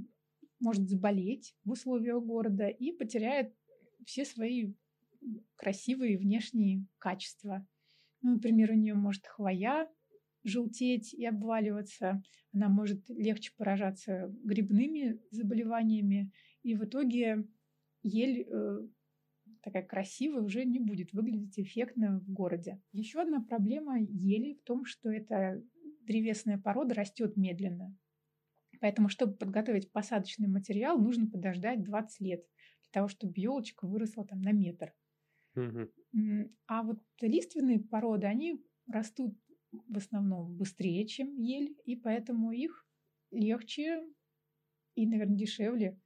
может 0.59 0.89
заболеть 0.89 1.55
в 1.63 1.71
условиях 1.71 2.23
города 2.23 2.67
и 2.67 2.91
потеряет 2.91 3.53
все 4.05 4.25
свои 4.25 4.73
красивые 5.55 6.17
внешние 6.17 6.85
качества. 6.97 7.67
Ну, 8.21 8.35
например, 8.35 8.71
у 8.71 8.75
нее 8.75 8.93
может 8.93 9.25
хвоя 9.25 9.89
желтеть 10.43 11.13
и 11.13 11.25
обваливаться, 11.25 12.21
она 12.53 12.69
может 12.69 13.09
легче 13.09 13.51
поражаться 13.57 14.33
грибными 14.43 15.19
заболеваниями, 15.31 16.31
и 16.61 16.75
в 16.75 16.85
итоге 16.85 17.47
ель 18.03 18.47
э, 18.47 18.87
такая 19.61 19.83
красивая 19.83 20.41
уже 20.41 20.63
не 20.63 20.79
будет 20.79 21.11
выглядеть 21.13 21.59
эффектно 21.59 22.19
в 22.19 22.31
городе. 22.31 22.79
Еще 22.91 23.21
одна 23.21 23.41
проблема 23.41 23.99
ели 23.99 24.53
в 24.53 24.61
том, 24.63 24.85
что 24.85 25.09
эта 25.09 25.61
древесная 26.01 26.59
порода 26.59 26.93
растет 26.93 27.35
медленно. 27.35 27.97
Поэтому, 28.85 29.09
чтобы 29.09 29.33
подготовить 29.33 29.91
посадочный 29.91 30.47
материал, 30.47 30.99
нужно 30.99 31.27
подождать 31.27 31.83
20 31.83 32.21
лет 32.21 32.41
для 32.83 32.91
того, 32.91 33.07
чтобы 33.07 33.33
елочка 33.35 33.87
выросла 33.87 34.27
там 34.27 34.41
на 34.41 34.51
метр. 34.51 34.93
А 36.67 36.83
вот 36.83 36.99
лиственные 37.19 37.79
породы, 37.79 38.27
они 38.27 38.63
растут 38.87 39.35
в 39.71 39.97
основном 39.97 40.55
быстрее, 40.55 41.07
чем 41.07 41.35
ель, 41.35 41.75
и 41.85 41.95
поэтому 41.95 42.51
их 42.51 42.85
легче 43.31 44.03
и, 44.93 45.07
наверное, 45.07 45.35
дешевле 45.35 45.99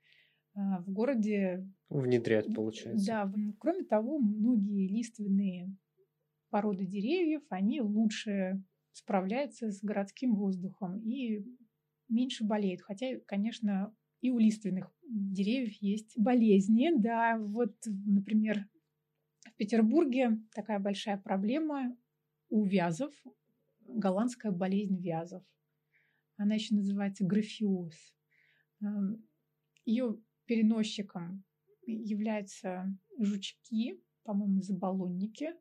а, 0.54 0.82
в 0.82 0.89
городе. 0.89 1.70
Внедрять, 1.89 2.56
получается. 2.56 3.06
Да, 3.06 3.34
кроме 3.60 3.84
того, 3.84 4.20
многие 4.20 4.88
лиственные 4.88 5.76
породы 6.50 6.86
деревьев, 6.86 7.42
они 7.50 7.82
лучше 7.82 8.63
справляются 8.94 9.70
с 9.70 9.84
городским 9.84 10.34
воздухом 10.36 10.98
и 11.02 11.44
меньше 12.10 12.43
болеют. 12.43 12.82
Хотя, 12.82 13.19
конечно, 13.26 13.95
и 14.22 14.32
у 14.32 14.38
лиственных 14.38 14.93
деревьев 15.08 15.74
есть 15.82 16.17
болезни. 16.17 16.91
Да, 16.98 17.38
вот, 17.38 17.76
например, 17.86 18.67
в 19.45 19.56
Петербурге 19.56 20.41
такая 20.54 20.80
большая 20.80 21.17
проблема 21.17 21.95
у 22.50 22.65
вязов, 22.65 23.13
голландская 23.82 24.52
болезнь 24.52 25.00
вязов. 25.02 25.43
Она 26.38 26.56
еще 26.56 26.76
называется 26.76 27.26
графиоз. 27.26 27.95
Ее 29.86 30.22
переносчиком 30.45 31.43
являются 31.86 32.86
жучки, 33.17 34.02
по-моему, 34.24 34.62
заболонники, 34.62 35.54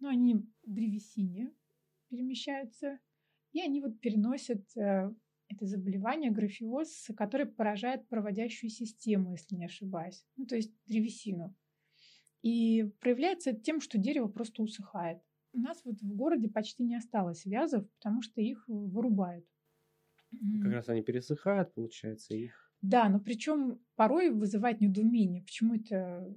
но 0.00 0.08
они 0.08 0.34
в 0.34 0.46
древесине 0.64 1.52
перемещаются, 2.08 2.98
и 3.52 3.60
они 3.60 3.80
вот 3.80 4.00
переносят 4.00 4.64
э, 4.76 5.12
это 5.48 5.66
заболевание, 5.66 6.30
графиоз, 6.30 7.08
который 7.16 7.46
поражает 7.46 8.08
проводящую 8.08 8.70
систему, 8.70 9.32
если 9.32 9.54
не 9.56 9.66
ошибаюсь, 9.66 10.26
ну, 10.36 10.46
то 10.46 10.56
есть 10.56 10.72
древесину. 10.86 11.54
И 12.42 12.84
проявляется 13.00 13.50
это 13.50 13.60
тем, 13.60 13.80
что 13.80 13.98
дерево 13.98 14.28
просто 14.28 14.62
усыхает. 14.62 15.20
У 15.52 15.60
нас 15.60 15.82
вот 15.84 16.00
в 16.02 16.16
городе 16.16 16.48
почти 16.48 16.84
не 16.84 16.96
осталось 16.96 17.46
вязов, 17.46 17.90
потому 17.92 18.22
что 18.22 18.40
их 18.40 18.64
вырубают. 18.68 19.46
Как 20.60 20.70
М. 20.70 20.74
раз 20.74 20.88
они 20.88 21.02
пересыхают, 21.02 21.74
получается, 21.74 22.32
их 22.34 22.72
Да, 22.80 23.08
но 23.08 23.18
причем 23.20 23.80
порой 23.96 24.30
вызывает 24.30 24.80
недоумение, 24.80 25.42
почему 25.42 25.74
это 25.74 26.34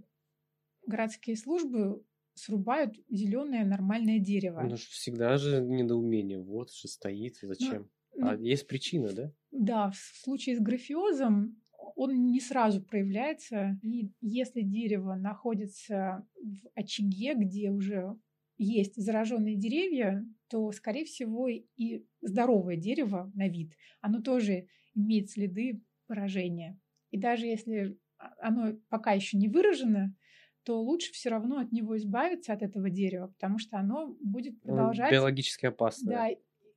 городские 0.88 1.38
службы 1.38 2.06
срубают 2.36 2.98
зеленое 3.10 3.66
нормальное 3.66 4.20
дерево. 4.20 4.70
Ну, 4.70 4.76
всегда 4.78 5.38
же 5.38 5.60
недоумение. 5.62 6.40
Вот 6.40 6.72
же 6.72 6.88
стоит, 6.88 7.40
зачем? 7.42 7.84
Ну, 7.84 8.01
А 8.20 8.36
есть 8.36 8.68
причина, 8.68 9.12
да? 9.14 9.34
Да, 9.52 9.92
в 9.92 9.98
случае 9.98 10.56
с 10.56 10.60
графиозом 10.62 11.62
он 11.96 12.32
не 12.32 12.40
сразу 12.40 12.82
проявляется. 12.82 13.78
И 13.82 14.12
если 14.22 14.62
дерево 14.62 15.16
находится 15.16 16.26
в 16.36 16.68
очаге, 16.76 17.34
где 17.36 17.70
уже 17.72 18.18
есть 18.58 18.96
зараженные 18.96 19.56
деревья, 19.56 20.26
то, 20.48 20.72
скорее 20.72 21.06
всего, 21.06 21.48
и 21.50 22.06
здоровое 22.22 22.78
дерево 22.78 23.32
на 23.36 23.48
вид, 23.50 23.74
оно 24.00 24.22
тоже 24.22 24.68
имеет 24.94 25.30
следы 25.32 25.84
поражения. 26.08 26.80
И 27.10 27.18
даже 27.18 27.46
если 27.48 27.98
оно 28.18 28.74
пока 28.90 29.12
еще 29.14 29.38
не 29.38 29.48
выражено, 29.50 30.16
то 30.64 30.80
лучше 30.82 31.12
все 31.12 31.30
равно 31.30 31.58
от 31.58 31.72
него 31.72 31.98
избавиться, 31.98 32.54
от 32.54 32.62
этого 32.62 32.90
дерева, 32.90 33.28
потому 33.28 33.58
что 33.58 33.78
оно 33.78 34.16
будет 34.22 34.62
Он 34.66 34.88
продолжать 34.88 35.08
биологически 35.08 35.68
опасное. 35.68 36.26
да, 36.26 36.30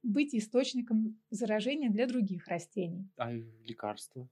быть 0.05 0.35
источником 0.35 1.21
заражения 1.31 1.90
для 1.90 2.07
других 2.07 2.47
растений. 2.49 3.09
А 3.17 3.33
лекарства 3.33 4.29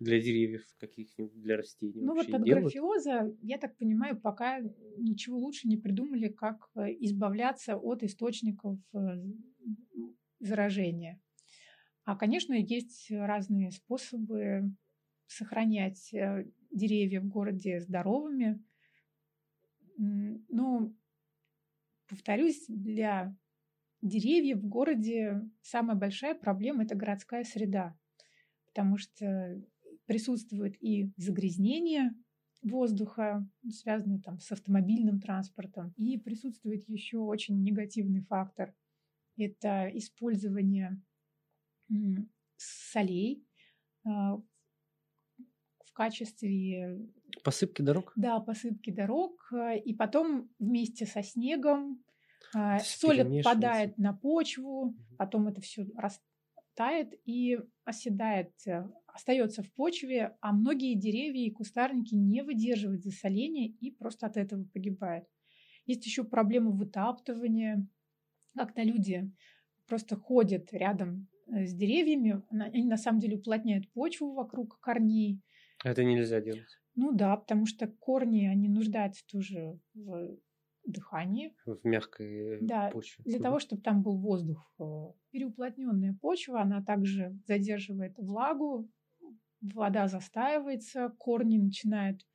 для 0.00 0.20
деревьев 0.20 0.64
каких-нибудь, 0.78 1.40
для 1.40 1.56
растений 1.56 2.06
Ну 2.06 2.14
вот 2.14 2.32
от 2.32 2.42
делают? 2.42 2.64
графиоза, 2.64 3.36
я 3.42 3.58
так 3.58 3.76
понимаю, 3.76 4.18
пока 4.18 4.60
ничего 4.96 5.38
лучше 5.38 5.68
не 5.68 5.76
придумали, 5.76 6.28
как 6.28 6.70
э, 6.74 6.88
избавляться 7.00 7.76
от 7.76 8.02
источников 8.02 8.78
э, 8.94 8.98
заражения. 10.40 11.20
А, 12.04 12.16
конечно, 12.16 12.54
есть 12.54 13.10
разные 13.10 13.70
способы 13.70 14.74
сохранять 15.26 16.12
э, 16.14 16.46
деревья 16.70 17.20
в 17.20 17.28
городе 17.28 17.80
здоровыми. 17.80 18.64
Но, 19.98 20.94
повторюсь, 22.08 22.64
для 22.68 23.36
деревья 24.02 24.56
в 24.56 24.66
городе 24.66 25.42
самая 25.62 25.96
большая 25.96 26.34
проблема 26.34 26.84
это 26.84 26.94
городская 26.94 27.44
среда, 27.44 27.96
потому 28.66 28.96
что 28.98 29.60
присутствует 30.06 30.82
и 30.82 31.12
загрязнение 31.16 32.10
воздуха, 32.62 33.48
связанное 33.70 34.20
там 34.20 34.38
с 34.38 34.52
автомобильным 34.52 35.20
транспортом, 35.20 35.94
и 35.96 36.18
присутствует 36.18 36.88
еще 36.88 37.18
очень 37.18 37.62
негативный 37.62 38.22
фактор 38.22 38.74
это 39.44 39.90
использование 39.94 41.00
солей 42.56 43.44
а, 44.04 44.36
в 44.36 45.92
качестве... 45.92 47.00
Посыпки 47.42 47.82
дорог? 47.82 48.12
Да, 48.16 48.38
посыпки 48.40 48.90
дорог. 48.90 49.48
А, 49.52 49.74
и 49.74 49.94
потом 49.94 50.50
вместе 50.58 51.06
со 51.06 51.22
снегом 51.22 52.04
соль 52.82 53.20
отпадает 53.20 53.98
на 53.98 54.12
почву, 54.12 54.96
потом 55.18 55.48
это 55.48 55.60
все 55.60 55.86
растает 55.96 57.14
и 57.24 57.58
оседает, 57.84 58.52
э, 58.66 58.88
остается 59.06 59.62
в 59.62 59.72
почве, 59.72 60.36
а 60.40 60.52
многие 60.52 60.94
деревья 60.94 61.46
и 61.46 61.50
кустарники 61.50 62.14
не 62.14 62.42
выдерживают 62.42 63.02
засоления 63.02 63.68
и 63.68 63.90
просто 63.90 64.26
от 64.26 64.36
этого 64.36 64.64
погибают. 64.64 65.26
Есть 65.86 66.06
еще 66.06 66.24
проблема 66.24 66.70
вытаптывания, 66.70 67.86
когда 68.56 68.84
люди 68.84 69.30
просто 69.86 70.16
ходят 70.16 70.72
рядом 70.72 71.28
э, 71.48 71.66
с 71.66 71.74
деревьями, 71.74 72.42
они 72.50 72.84
на 72.84 72.96
самом 72.96 73.20
деле 73.20 73.36
уплотняют 73.36 73.90
почву 73.92 74.32
вокруг 74.32 74.80
корней. 74.80 75.40
Это 75.84 76.04
нельзя 76.04 76.40
делать. 76.40 76.78
Ну 76.94 77.12
да, 77.12 77.36
потому 77.36 77.66
что 77.66 77.86
корни, 77.86 78.46
они 78.46 78.68
нуждаются 78.68 79.24
тоже 79.26 79.78
в 79.94 80.36
дыхании. 80.84 81.54
В 81.66 81.80
мягкой 81.84 82.58
да, 82.60 82.90
почве. 82.90 83.24
Для 83.24 83.38
того, 83.38 83.58
чтобы 83.58 83.82
там 83.82 84.02
был 84.02 84.18
воздух. 84.18 84.72
Э, 84.78 85.12
переуплотненная 85.30 86.16
почва, 86.20 86.62
она 86.62 86.82
также 86.82 87.38
задерживает 87.46 88.18
влагу, 88.18 88.90
вода 89.60 90.08
застаивается, 90.08 91.10
корни 91.18 91.58
начинают 91.58 92.26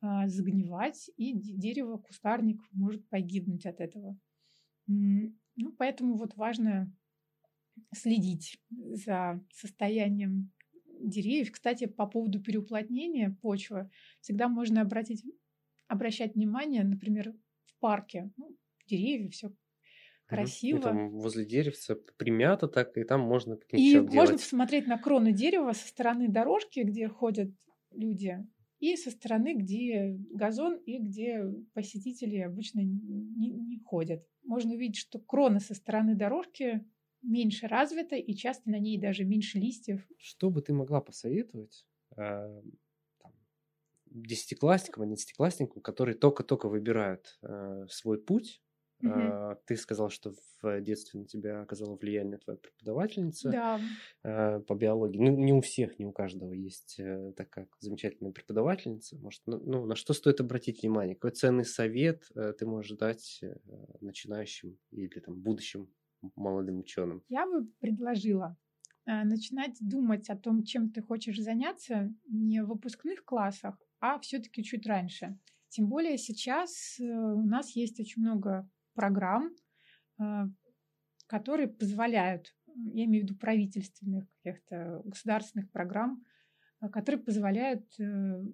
а, 0.00 0.28
загнивать, 0.28 1.10
и 1.16 1.32
дерево, 1.34 1.98
кустарник 1.98 2.60
может 2.72 3.08
погибнуть 3.08 3.66
от 3.66 3.80
этого. 3.80 4.18
Ну, 4.86 5.72
поэтому 5.78 6.16
вот 6.16 6.36
важно 6.36 6.92
следить 7.94 8.60
за 8.70 9.42
состоянием 9.52 10.52
деревьев. 11.00 11.50
Кстати, 11.50 11.86
по 11.86 12.06
поводу 12.06 12.40
переуплотнения 12.40 13.36
почвы, 13.42 13.90
всегда 14.20 14.48
можно 14.48 14.82
обратить, 14.82 15.24
обращать 15.88 16.34
внимание, 16.34 16.84
например, 16.84 17.34
в 17.76 17.80
парке. 17.80 18.30
Ну, 18.36 18.56
деревья, 18.86 19.30
все 19.30 19.52
красиво. 20.26 20.78
И 20.78 20.82
там 20.82 21.10
возле 21.10 21.44
деревца 21.44 21.96
примято 22.16 22.68
так, 22.68 22.96
и 22.96 23.04
там 23.04 23.20
можно 23.20 23.58
И 23.72 23.98
можно 24.00 24.34
посмотреть 24.34 24.86
на 24.86 24.98
крону 24.98 25.32
дерева 25.32 25.72
со 25.72 25.86
стороны 25.88 26.28
дорожки, 26.28 26.80
где 26.80 27.08
ходят 27.08 27.50
люди, 27.92 28.44
и 28.78 28.96
со 28.96 29.10
стороны, 29.10 29.54
где 29.54 30.16
газон 30.32 30.76
и 30.76 30.98
где 30.98 31.44
посетители 31.72 32.38
обычно 32.38 32.80
не, 32.80 33.50
не 33.50 33.78
ходят. 33.78 34.26
Можно 34.44 34.74
увидеть, 34.74 34.96
что 34.96 35.18
крона 35.18 35.60
со 35.60 35.74
стороны 35.74 36.14
дорожки 36.14 36.84
меньше 37.22 37.66
развита, 37.66 38.16
и 38.16 38.34
часто 38.34 38.70
на 38.70 38.78
ней 38.78 38.98
даже 38.98 39.24
меньше 39.24 39.58
листьев. 39.58 40.06
Что 40.18 40.50
бы 40.50 40.60
ты 40.60 40.72
могла 40.74 41.00
посоветовать 41.00 41.86
там, 42.14 42.62
десятиклассникам, 44.22 45.02
одиннадцатиклассникам, 45.02 45.82
которые 45.82 46.16
только-только 46.16 46.68
выбирают 46.68 47.38
э, 47.42 47.86
свой 47.88 48.20
путь 48.20 48.62
Угу. 49.02 49.58
Ты 49.66 49.76
сказал, 49.76 50.08
что 50.08 50.32
в 50.62 50.80
детстве 50.80 51.20
на 51.20 51.26
тебя 51.26 51.60
оказала 51.60 51.96
влияние 51.96 52.38
твоя 52.38 52.58
преподавательница 52.58 53.50
да. 53.50 53.80
А, 54.22 54.60
по 54.60 54.74
биологии. 54.74 55.18
Ну, 55.18 55.36
не 55.36 55.52
у 55.52 55.60
всех, 55.60 55.98
не 55.98 56.06
у 56.06 56.12
каждого 56.12 56.52
есть 56.52 56.98
э, 56.98 57.32
такая 57.36 57.68
замечательная 57.80 58.32
преподавательница. 58.32 59.18
Может, 59.18 59.42
ну, 59.46 59.58
ну, 59.58 59.84
на 59.84 59.96
что 59.96 60.14
стоит 60.14 60.40
обратить 60.40 60.82
внимание? 60.82 61.14
Какой 61.14 61.32
ценный 61.32 61.66
совет 61.66 62.24
э, 62.34 62.54
ты 62.58 62.64
можешь 62.64 62.96
дать 62.96 63.40
э, 63.42 63.54
начинающим 64.00 64.78
или 64.92 65.20
там 65.20 65.40
будущим 65.42 65.90
молодым 66.34 66.78
ученым? 66.78 67.22
Я 67.28 67.46
бы 67.46 67.66
предложила 67.80 68.56
начинать 69.04 69.76
думать 69.80 70.28
о 70.30 70.36
том, 70.36 70.64
чем 70.64 70.90
ты 70.90 71.00
хочешь 71.00 71.38
заняться 71.38 72.12
не 72.28 72.64
в 72.64 72.66
выпускных 72.66 73.24
классах, 73.24 73.78
а 74.00 74.18
все-таки 74.20 74.62
чуть 74.62 74.86
раньше. 74.86 75.38
Тем 75.68 75.88
более 75.88 76.18
сейчас 76.18 76.96
у 76.98 77.46
нас 77.46 77.74
есть 77.76 78.00
очень 78.00 78.22
много 78.22 78.68
программ, 78.94 79.54
а, 80.18 80.46
которые 81.26 81.68
позволяют, 81.68 82.54
я 82.66 83.04
имею 83.04 83.24
в 83.24 83.28
виду 83.28 83.38
правительственных 83.38 84.26
каких-то 84.42 85.02
государственных 85.04 85.70
программ, 85.70 86.24
а, 86.80 86.88
которые 86.88 87.22
позволяют 87.22 87.84
э, 88.00 88.44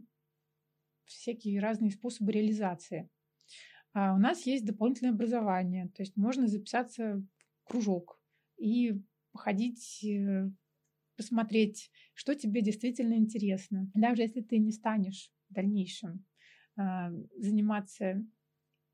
всякие 1.04 1.60
разные 1.60 1.90
способы 1.90 2.32
реализации. 2.32 3.08
А 3.92 4.14
у 4.14 4.18
нас 4.18 4.46
есть 4.46 4.64
дополнительное 4.64 5.12
образование, 5.12 5.88
то 5.88 6.02
есть 6.02 6.16
можно 6.16 6.46
записаться 6.46 7.16
в 7.16 7.64
кружок 7.64 8.20
и 8.56 9.00
походить, 9.32 10.04
э, 10.04 10.50
посмотреть, 11.16 11.90
что 12.14 12.34
тебе 12.34 12.62
действительно 12.62 13.14
интересно. 13.14 13.90
Даже 13.94 14.22
если 14.22 14.40
ты 14.40 14.58
не 14.58 14.72
станешь 14.72 15.30
в 15.48 15.54
дальнейшем 15.54 16.24
заниматься 16.76 18.24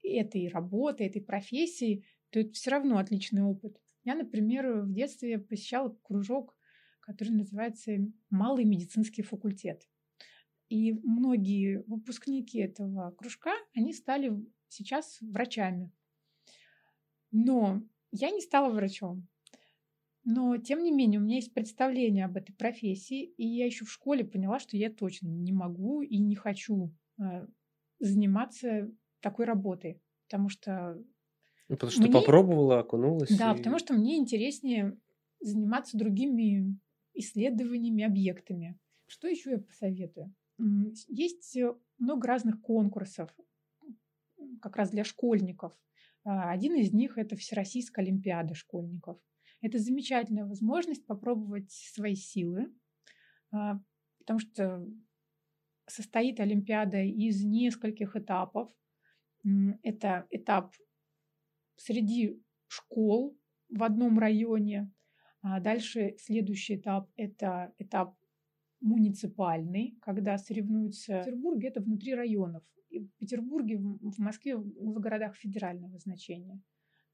этой 0.02 0.48
работы, 0.48 1.04
этой 1.04 1.22
профессии, 1.22 2.04
то 2.30 2.40
это 2.40 2.52
все 2.52 2.70
равно 2.70 2.98
отличный 2.98 3.42
опыт. 3.42 3.80
Я, 4.04 4.14
например, 4.14 4.82
в 4.82 4.92
детстве 4.92 5.38
посещала 5.38 5.90
кружок, 6.02 6.56
который 7.00 7.30
называется 7.30 7.96
«Малый 8.30 8.64
медицинский 8.64 9.22
факультет». 9.22 9.88
И 10.68 10.92
многие 10.92 11.82
выпускники 11.86 12.58
этого 12.58 13.12
кружка, 13.12 13.52
они 13.74 13.92
стали 13.94 14.32
сейчас 14.68 15.18
врачами. 15.22 15.90
Но 17.30 17.82
я 18.10 18.30
не 18.30 18.40
стала 18.40 18.70
врачом. 18.70 19.26
Но, 20.30 20.58
тем 20.58 20.82
не 20.82 20.92
менее, 20.92 21.20
у 21.20 21.22
меня 21.22 21.36
есть 21.36 21.54
представление 21.54 22.26
об 22.26 22.36
этой 22.36 22.52
профессии, 22.52 23.24
и 23.24 23.46
я 23.46 23.64
еще 23.64 23.86
в 23.86 23.90
школе 23.90 24.26
поняла, 24.26 24.58
что 24.58 24.76
я 24.76 24.92
точно 24.92 25.28
не 25.28 25.52
могу 25.52 26.02
и 26.02 26.18
не 26.18 26.34
хочу 26.34 26.94
э, 27.18 27.46
заниматься 27.98 28.92
такой 29.20 29.46
работой, 29.46 30.02
потому 30.26 30.50
что... 30.50 31.02
Ну, 31.70 31.76
потому 31.76 31.90
что 31.90 32.02
мне... 32.02 32.12
ты 32.12 32.12
попробовала, 32.12 32.80
окунулась. 32.80 33.34
Да, 33.38 33.54
и... 33.54 33.56
потому 33.56 33.78
что 33.78 33.94
мне 33.94 34.18
интереснее 34.18 34.98
заниматься 35.40 35.96
другими 35.96 36.78
исследованиями, 37.14 38.04
объектами. 38.04 38.78
Что 39.06 39.28
еще 39.28 39.52
я 39.52 39.58
посоветую? 39.58 40.34
Есть 41.06 41.56
много 41.96 42.28
разных 42.28 42.60
конкурсов, 42.60 43.34
как 44.60 44.76
раз 44.76 44.90
для 44.90 45.04
школьников. 45.04 45.72
А, 46.24 46.50
один 46.50 46.74
из 46.74 46.92
них– 46.92 47.14
это 47.16 47.34
Всероссийская 47.34 48.04
Олимпиада 48.04 48.54
школьников. 48.54 49.18
Это 49.60 49.78
замечательная 49.78 50.46
возможность 50.46 51.04
попробовать 51.06 51.70
свои 51.70 52.14
силы, 52.14 52.72
а, 53.50 53.80
потому 54.20 54.38
что 54.38 54.86
состоит 55.86 56.38
Олимпиада 56.40 57.02
из 57.02 57.44
нескольких 57.44 58.14
этапов. 58.14 58.70
Это 59.82 60.26
этап 60.30 60.74
среди 61.76 62.42
школ 62.66 63.38
в 63.68 63.82
одном 63.82 64.18
районе. 64.18 64.92
А 65.40 65.60
дальше 65.60 66.16
следующий 66.18 66.76
этап– 66.76 67.10
это 67.16 67.72
этап 67.78 68.16
муниципальный, 68.80 69.96
когда 70.02 70.36
соревнуются 70.38 71.20
в 71.20 71.24
Петербурге, 71.24 71.68
это 71.68 71.80
внутри 71.80 72.14
районов. 72.14 72.62
И 72.90 73.00
в 73.00 73.10
Петербурге, 73.16 73.78
в 73.78 74.18
Москве, 74.18 74.56
в 74.56 75.00
городах 75.00 75.36
федерального 75.36 75.98
значения. 75.98 76.60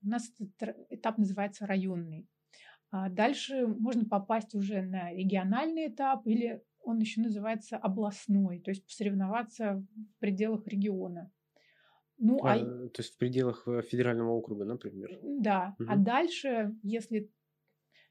У 0.02 0.08
нас 0.08 0.30
этот 0.30 0.76
этап 0.90 1.18
называется 1.18 1.66
районный. 1.66 2.28
А 2.96 3.08
дальше 3.08 3.66
можно 3.66 4.04
попасть 4.04 4.54
уже 4.54 4.80
на 4.80 5.12
региональный 5.12 5.88
этап 5.88 6.28
или 6.28 6.62
он 6.80 7.00
еще 7.00 7.22
называется 7.22 7.76
областной, 7.76 8.60
то 8.60 8.70
есть 8.70 8.86
посоревноваться 8.86 9.84
в 9.96 10.20
пределах 10.20 10.64
региона. 10.68 11.32
Ну, 12.18 12.38
а, 12.44 12.54
а... 12.54 12.88
То 12.90 13.02
есть 13.02 13.14
в 13.14 13.18
пределах 13.18 13.66
э, 13.66 13.82
федерального 13.82 14.30
округа, 14.30 14.64
например. 14.64 15.18
Да. 15.24 15.74
Угу. 15.80 15.88
А 15.90 15.96
дальше, 15.96 16.76
если 16.84 17.32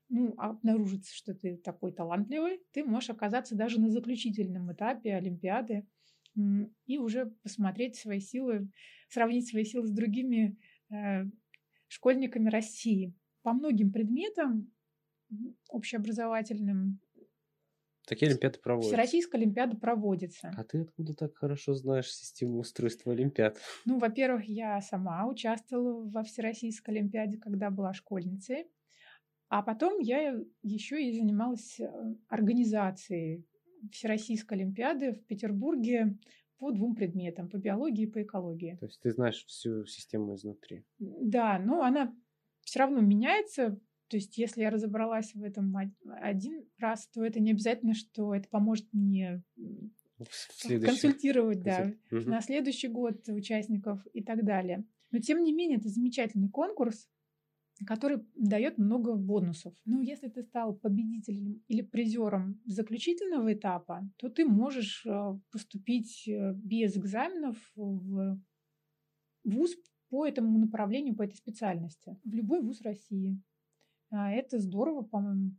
ну, 0.09 0.33
обнаружится, 0.37 1.15
что 1.15 1.33
ты 1.33 1.55
такой 1.55 1.93
талантливый, 1.93 2.59
ты 2.73 2.83
можешь 2.83 3.09
оказаться 3.09 3.55
даже 3.55 3.79
на 3.79 3.89
заключительном 3.89 4.73
этапе 4.73 5.15
Олимпиады 5.15 5.87
и 6.87 6.97
уже 6.97 7.27
посмотреть 7.41 7.95
свои 7.95 8.19
силы, 8.19 8.69
сравнить 9.07 9.47
свои 9.47 9.63
силы 9.63 9.87
с 9.87 9.91
другими 9.91 10.57
э, 10.91 11.23
школьниками 11.87 12.49
России. 12.49 13.13
По 13.43 13.53
многим 13.53 13.91
предметам 13.91 14.71
общеобразовательным 15.69 16.99
Такие 18.05 18.29
олимпиады 18.29 18.59
проводятся. 18.59 18.95
Всероссийская 18.95 19.41
олимпиада 19.41 19.77
проводится. 19.77 20.51
А 20.57 20.63
ты 20.65 20.81
откуда 20.81 21.13
так 21.13 21.37
хорошо 21.37 21.73
знаешь 21.73 22.13
систему 22.13 22.59
устройства 22.59 23.13
олимпиад? 23.13 23.57
Ну, 23.85 23.97
во-первых, 23.97 24.43
я 24.45 24.81
сама 24.81 25.25
участвовала 25.25 26.09
во 26.09 26.23
Всероссийской 26.23 26.95
олимпиаде, 26.95 27.37
когда 27.37 27.69
была 27.69 27.93
школьницей. 27.93 28.67
А 29.47 29.61
потом 29.61 29.99
я 29.99 30.37
еще 30.63 31.01
и 31.01 31.17
занималась 31.17 31.79
э, 31.79 32.15
организацией 32.27 33.45
Всероссийской 33.91 34.57
олимпиады 34.57 35.13
в 35.13 35.25
Петербурге 35.25 36.17
по 36.57 36.71
двум 36.71 36.95
предметам, 36.95 37.49
по 37.49 37.57
биологии 37.57 38.03
и 38.03 38.11
по 38.11 38.21
экологии. 38.21 38.77
То 38.79 38.85
есть 38.87 38.99
ты 39.01 39.11
знаешь 39.11 39.45
всю 39.45 39.85
систему 39.85 40.35
изнутри? 40.35 40.83
Да, 40.99 41.59
но 41.59 41.83
она 41.83 42.15
все 42.63 42.79
равно 42.79 43.01
меняется. 43.01 43.79
То 44.07 44.17
есть 44.17 44.37
если 44.37 44.61
я 44.61 44.69
разобралась 44.69 45.33
в 45.33 45.43
этом 45.43 45.75
один 46.21 46.65
раз, 46.77 47.07
то 47.07 47.23
это 47.23 47.39
не 47.39 47.51
обязательно, 47.51 47.93
что 47.93 48.35
это 48.35 48.47
поможет 48.49 48.87
мне 48.91 49.43
консультировать 50.57 51.63
да, 51.63 51.91
угу. 52.11 52.29
на 52.29 52.41
следующий 52.41 52.87
год 52.87 53.27
участников 53.27 54.05
и 54.13 54.23
так 54.23 54.45
далее. 54.45 54.85
Но 55.11 55.19
тем 55.19 55.43
не 55.43 55.53
менее, 55.53 55.77
это 55.77 55.89
замечательный 55.89 56.49
конкурс, 56.49 57.07
который 57.85 58.23
дает 58.35 58.77
много 58.77 59.15
бонусов. 59.15 59.73
Ну, 59.85 60.01
если 60.01 60.27
ты 60.27 60.43
стал 60.43 60.75
победителем 60.75 61.61
или 61.67 61.81
призером 61.81 62.61
заключительного 62.65 63.53
этапа, 63.53 64.09
то 64.17 64.29
ты 64.29 64.45
можешь 64.45 65.05
э, 65.05 65.39
поступить 65.51 66.27
э, 66.27 66.53
без 66.55 66.95
экзаменов 66.97 67.57
в 67.75 68.39
вуз 69.43 69.75
по 70.13 70.27
этому 70.27 70.59
направлению, 70.59 71.15
по 71.15 71.23
этой 71.23 71.37
специальности, 71.37 72.15
в 72.23 72.33
любой 72.35 72.61
вуз 72.61 72.81
России. 72.81 73.41
А 74.11 74.31
это 74.31 74.59
здорово, 74.59 75.01
по-моему. 75.01 75.55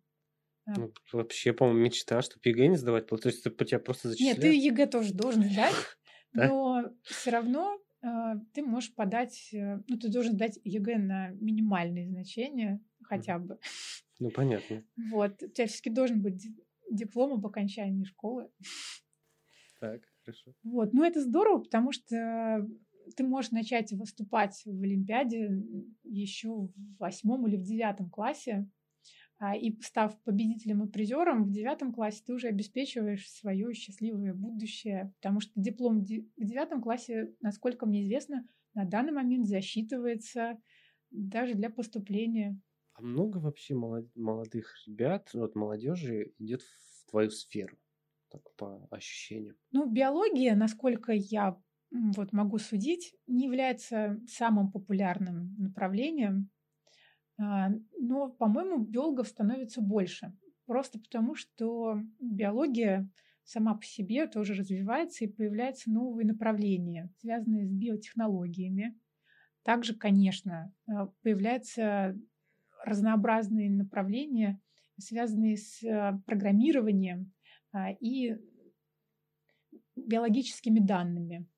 А. 0.65 0.79
Ну, 0.79 0.93
вообще, 1.13 1.53
по-моему, 1.53 1.81
мечта, 1.81 2.23
чтобы 2.23 2.41
ЕГЭ 2.45 2.69
не 2.69 2.77
сдавать. 2.77 3.09
То 3.09 3.19
есть 3.25 3.43
по 3.57 3.65
тебя 3.65 3.81
просто 3.81 4.11
зачисляют? 4.11 4.39
Нет, 4.39 4.47
ты 4.47 4.57
ЕГЭ 4.57 4.87
тоже 4.87 5.13
должен 5.13 5.43
сдать, 5.43 5.75
но 6.33 6.85
все 7.03 7.33
равно 7.33 7.81
а, 8.01 8.37
ты 8.53 8.63
можешь 8.63 8.95
подать, 8.95 9.49
э, 9.53 9.81
ну, 9.89 9.99
ты 9.99 10.09
должен 10.09 10.37
дать 10.37 10.61
ЕГЭ 10.63 10.99
на 10.99 11.31
минимальные 11.31 12.07
значения 12.07 12.81
хотя 13.03 13.41
бы. 13.41 13.59
Ну, 14.21 14.31
понятно. 14.31 14.85
Вот. 15.11 15.43
У 15.43 15.49
тебя 15.49 15.67
все-таки 15.67 15.91
должен 15.91 16.23
быть 16.23 16.47
диплом 16.93 17.33
об 17.33 17.45
окончании 17.45 18.05
школы. 18.05 18.49
Так, 19.81 20.03
хорошо. 20.25 20.53
Вот. 20.63 20.93
Ну, 20.93 21.03
это 21.03 21.21
здорово, 21.21 21.59
потому 21.59 21.91
что 21.91 22.65
ты 23.17 23.25
можешь 23.25 23.51
начать 23.51 23.93
выступать 23.93 24.63
в 24.65 24.83
Олимпиаде 24.83 25.51
еще 26.05 26.51
в 26.51 26.73
восьмом 26.99 27.47
или 27.47 27.57
в 27.57 27.63
девятом 27.63 28.11
классе. 28.11 28.69
А, 29.39 29.57
и 29.57 29.77
став 29.83 30.21
победителем 30.23 30.85
и 30.85 30.91
призером 30.91 31.45
в 31.45 31.51
девятом 31.53 31.93
классе, 31.93 32.23
ты 32.25 32.35
уже 32.35 32.49
обеспечиваешь 32.49 33.31
свое 33.31 33.75
счастливое 33.75 34.35
будущее, 34.35 35.13
потому 35.21 35.41
что 35.41 35.53
диплом 35.57 36.01
в 36.01 36.05
девятом 36.05 36.81
классе, 36.83 37.35
насколько 37.41 37.87
мне 37.87 38.03
известно, 38.05 38.47
на 38.75 38.85
данный 38.85 39.13
момент 39.13 39.47
засчитывается 39.47 40.59
даже 41.11 41.55
для 41.55 41.71
поступления. 41.71 42.61
А 42.95 43.03
много 43.03 43.39
вообще 43.39 43.75
молодых 43.77 44.85
ребят, 44.87 45.33
вот 45.35 45.55
молодежи 45.55 46.35
идет 46.39 46.63
в 46.63 47.05
твою 47.09 47.31
сферу, 47.31 47.79
так 48.29 48.53
по 48.57 48.89
ощущениям? 48.91 49.57
Ну, 49.73 49.87
биология, 49.87 50.55
насколько 50.55 51.13
я 51.13 51.61
вот 52.17 52.33
могу 52.33 52.59
судить, 52.59 53.15
не 53.27 53.45
является 53.45 54.21
самым 54.27 54.71
популярным 54.71 55.55
направлением 55.59 56.51
а, 57.39 57.71
но, 57.99 58.31
по-моему, 58.31 58.79
биологов 58.79 59.29
становится 59.29 59.81
больше. 59.81 60.37
Просто 60.67 60.99
потому, 60.99 61.35
что 61.35 62.01
биология 62.21 63.09
сама 63.45 63.75
по 63.75 63.85
себе 63.85 64.27
тоже 64.27 64.55
развивается 64.55 65.25
и 65.25 65.29
появляются 65.29 65.91
новые 65.91 66.27
направления, 66.27 67.11
связанные 67.19 67.67
с 67.67 67.71
биотехнологиями. 67.71 68.99
Также, 69.63 69.95
конечно, 69.95 70.73
а, 70.87 71.07
появляются 71.23 72.17
разнообразные 72.85 73.71
направления, 73.71 74.61
связанные 74.99 75.57
с 75.57 75.83
а, 75.85 76.21
программированием 76.27 77.33
и 77.99 78.37
биологическими 79.97 80.79
данными 80.79 81.49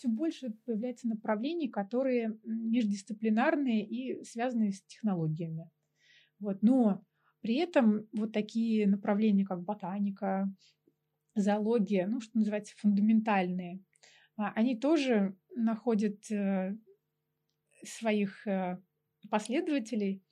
все 0.00 0.08
больше 0.08 0.50
появляется 0.64 1.06
направлений, 1.08 1.68
которые 1.68 2.38
междисциплинарные 2.44 3.84
и 3.86 4.24
связаны 4.24 4.72
с 4.72 4.82
технологиями. 4.82 5.70
Вот. 6.38 6.62
Но 6.62 7.04
при 7.42 7.56
этом 7.56 8.08
вот 8.14 8.32
такие 8.32 8.86
направления, 8.86 9.44
как 9.44 9.62
ботаника, 9.62 10.50
зоология, 11.34 12.06
ну, 12.06 12.20
что 12.22 12.38
называется, 12.38 12.74
фундаментальные, 12.78 13.82
а, 14.38 14.52
они 14.52 14.74
тоже 14.74 15.36
находят 15.54 16.30
э, 16.30 16.74
своих 17.84 18.46
э, 18.46 18.80
последователей, 19.28 20.22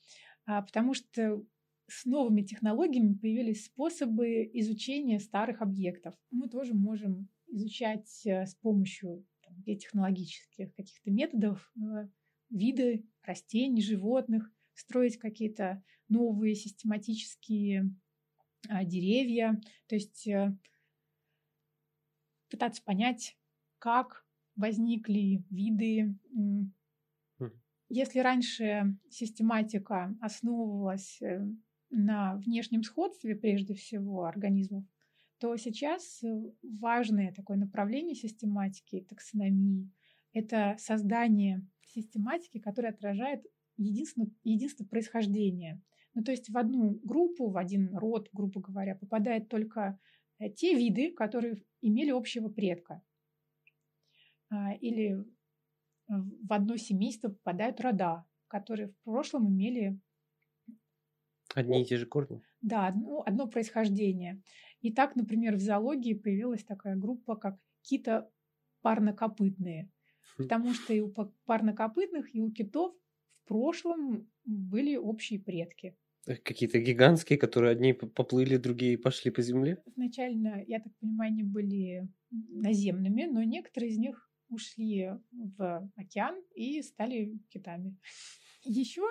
а, 0.47 0.63
потому 0.63 0.95
что 0.95 1.45
с 1.89 2.07
новыми 2.07 2.41
технологиями 2.41 3.15
появились 3.15 3.67
способы 3.67 4.49
изучения 4.55 5.21
старых 5.21 5.61
объектов. 5.61 6.15
Мы 6.31 6.49
тоже 6.49 6.73
можем 6.73 7.29
изучать 7.49 8.23
э, 8.25 8.47
с 8.47 8.55
помощью 8.55 9.27
биотехнологических 9.69 10.75
каких-то 10.75 11.11
методов 11.11 11.71
э, 11.77 12.09
виды 12.49 13.07
растений, 13.23 13.83
животных, 13.83 14.51
строить 14.73 15.19
какие-то 15.19 15.83
новые 16.09 16.55
систематические 16.55 17.95
а, 18.69 18.85
деревья, 18.85 19.61
то 19.87 19.95
есть 19.95 20.27
э, 20.27 20.57
пытаться 22.49 22.83
понять, 22.83 23.37
как 23.79 24.27
возникли 24.57 25.45
виды. 25.51 26.17
Если 27.91 28.21
раньше 28.21 28.97
систематика 29.11 30.17
основывалась 30.21 31.21
э, 31.21 31.47
на 31.91 32.37
внешнем 32.37 32.83
сходстве, 32.83 33.37
прежде 33.37 33.75
всего, 33.75 34.25
организмов, 34.25 34.85
то 35.39 35.57
сейчас 35.57 36.23
э, 36.23 36.29
важное 36.63 37.33
такое 37.33 37.57
направление 37.57 38.15
систематики, 38.15 39.07
таксономии— 39.09 39.91
это 40.33 40.77
создание 40.79 41.67
систематики, 41.83 42.59
которая 42.59 42.93
отражает 42.93 43.45
единство, 43.77 44.27
единство 44.45 44.85
происхождения. 44.85 45.81
Ну, 46.15 46.23
то 46.23 46.33
есть 46.33 46.51
в 46.51 46.59
одну 46.59 46.99
группу, 47.05 47.49
в 47.49 47.57
один 47.57 47.95
род, 47.97 48.29
грубо 48.33 48.61
говоря, 48.61 48.97
попадают 48.97 49.49
только 49.49 49.99
э, 50.39 50.51
те 50.51 50.75
виды, 50.75 51.13
которые 51.13 51.63
имели 51.81 52.11
общего 52.11 52.49
предка. 52.49 53.03
А, 54.51 54.75
или 54.75 55.25
в 56.09 56.53
одно 56.53 56.77
семейство 56.77 57.29
попадают 57.29 57.81
рода, 57.81 58.25
которые 58.49 58.89
в 58.89 58.97
прошлом 59.05 59.49
имели... 59.49 60.01
Одни 61.55 61.83
и 61.83 61.85
те 61.85 61.99
же 61.99 62.07
корни? 62.07 62.43
Да, 62.61 62.89
одно, 62.89 63.23
одно 63.25 63.47
происхождение. 63.47 64.43
И 64.81 64.93
так, 64.93 65.17
например, 65.17 65.57
в 65.57 65.61
зоологии 65.61 66.15
появилась 66.15 66.65
такая 66.65 66.97
группа, 66.97 67.37
как 67.37 67.59
кита 67.83 68.31
парнокопытные. 68.83 69.91
Хм. 70.37 70.43
Потому 70.43 70.75
что 70.75 70.93
и 70.93 71.01
у 71.01 71.13
парнокопытных, 71.47 72.35
и 72.35 72.41
у 72.41 72.51
китов 72.51 72.95
в 73.45 73.49
прошлом 73.49 74.29
были 74.45 74.97
общие 74.97 75.41
предки. 75.41 75.97
Э, 76.27 76.37
какие-то 76.37 76.79
гигантские, 76.79 77.39
которые 77.39 77.73
одни 77.73 77.93
поплыли, 77.93 78.57
другие 78.57 78.99
пошли 78.99 79.31
по 79.31 79.43
земле? 79.43 79.83
Изначально, 79.87 80.63
я 80.67 80.81
так 80.81 80.93
понимаю, 81.01 81.33
они 81.33 81.43
были 81.43 82.09
наземными, 82.31 83.25
но 83.25 83.43
некоторые 83.43 83.91
из 83.91 83.99
них 83.99 84.31
ушли 84.49 85.11
в 85.31 85.91
океан 85.97 86.43
и 86.55 86.83
стали 86.83 87.39
китами. 87.49 87.97
Еще 88.65 89.03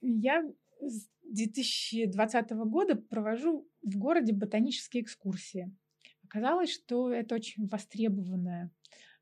я 0.00 0.44
с 0.80 1.08
2020 1.22 2.50
года 2.50 2.96
провожу 2.96 3.68
в 3.84 3.96
городе 3.98 4.32
ботанические 4.32 5.02
экскурсии. 5.02 5.74
Оказалось, 6.24 6.72
что 6.72 7.10
это 7.12 7.34
очень 7.34 7.66
востребованное, 7.68 8.70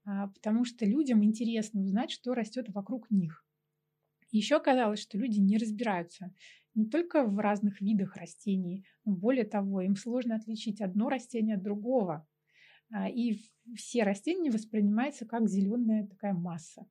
а, 0.04 0.28
потому 0.28 0.64
что 0.64 0.84
людям 0.84 1.24
интересно 1.24 1.82
узнать, 1.82 2.10
что 2.10 2.34
растет 2.34 2.68
вокруг 2.68 3.10
них. 3.10 3.44
Еще 4.30 4.56
оказалось, 4.56 5.00
что 5.00 5.18
люди 5.18 5.40
не 5.40 5.58
разбираются 5.58 6.34
не 6.74 6.86
только 6.86 7.24
в 7.24 7.38
разных 7.38 7.80
видах 7.80 8.16
растений, 8.16 8.86
но 9.04 9.12
более 9.12 9.44
того, 9.44 9.82
им 9.82 9.96
сложно 9.96 10.36
отличить 10.36 10.80
одно 10.80 11.08
растение 11.10 11.56
от 11.56 11.62
другого. 11.62 12.26
А, 12.92 13.08
и 13.08 13.40
все 13.76 14.04
растения 14.04 14.50
воспринимаются 14.50 15.26
как 15.26 15.48
зеленая 15.48 16.06
такая 16.06 16.34
масса. 16.34 16.86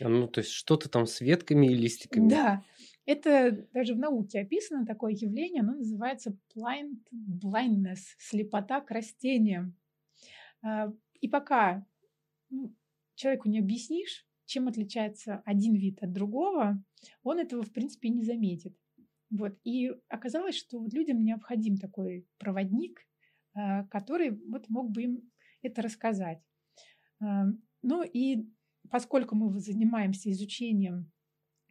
Ну, 0.00 0.28
то 0.28 0.40
есть 0.40 0.50
что-то 0.50 0.88
там 0.88 1.06
с 1.06 1.20
ветками 1.20 1.66
и 1.66 1.74
листиками. 1.74 2.28
Да. 2.28 2.62
Это 3.08 3.66
даже 3.72 3.94
в 3.94 3.98
науке 3.98 4.40
описано 4.40 4.84
такое 4.84 5.14
явление, 5.14 5.62
оно 5.62 5.76
называется 5.76 6.36
blind 6.54 6.98
blindness, 7.42 8.00
слепота 8.18 8.82
к 8.82 8.90
растениям. 8.90 9.74
А, 10.62 10.92
и 11.18 11.26
пока 11.26 11.86
человеку 13.14 13.48
не 13.48 13.60
объяснишь, 13.60 14.26
чем 14.44 14.68
отличается 14.68 15.42
один 15.46 15.74
вид 15.74 16.02
от 16.02 16.12
другого, 16.12 16.84
он 17.22 17.38
этого, 17.38 17.62
в 17.62 17.72
принципе, 17.72 18.10
не 18.10 18.22
заметит. 18.22 18.76
Вот. 19.30 19.58
И 19.64 19.90
оказалось, 20.08 20.56
что 20.56 20.86
людям 20.92 21.24
необходим 21.24 21.78
такой 21.78 22.26
проводник, 22.36 23.00
э, 23.54 23.84
который 23.84 24.38
вот 24.50 24.68
мог 24.68 24.90
бы 24.90 25.04
им 25.04 25.32
это 25.62 25.80
рассказать. 25.80 26.42
Э, 27.22 27.44
ну 27.80 28.02
и 28.02 28.50
поскольку 28.90 29.34
мы 29.34 29.58
занимаемся 29.60 30.30
изучением 30.30 31.10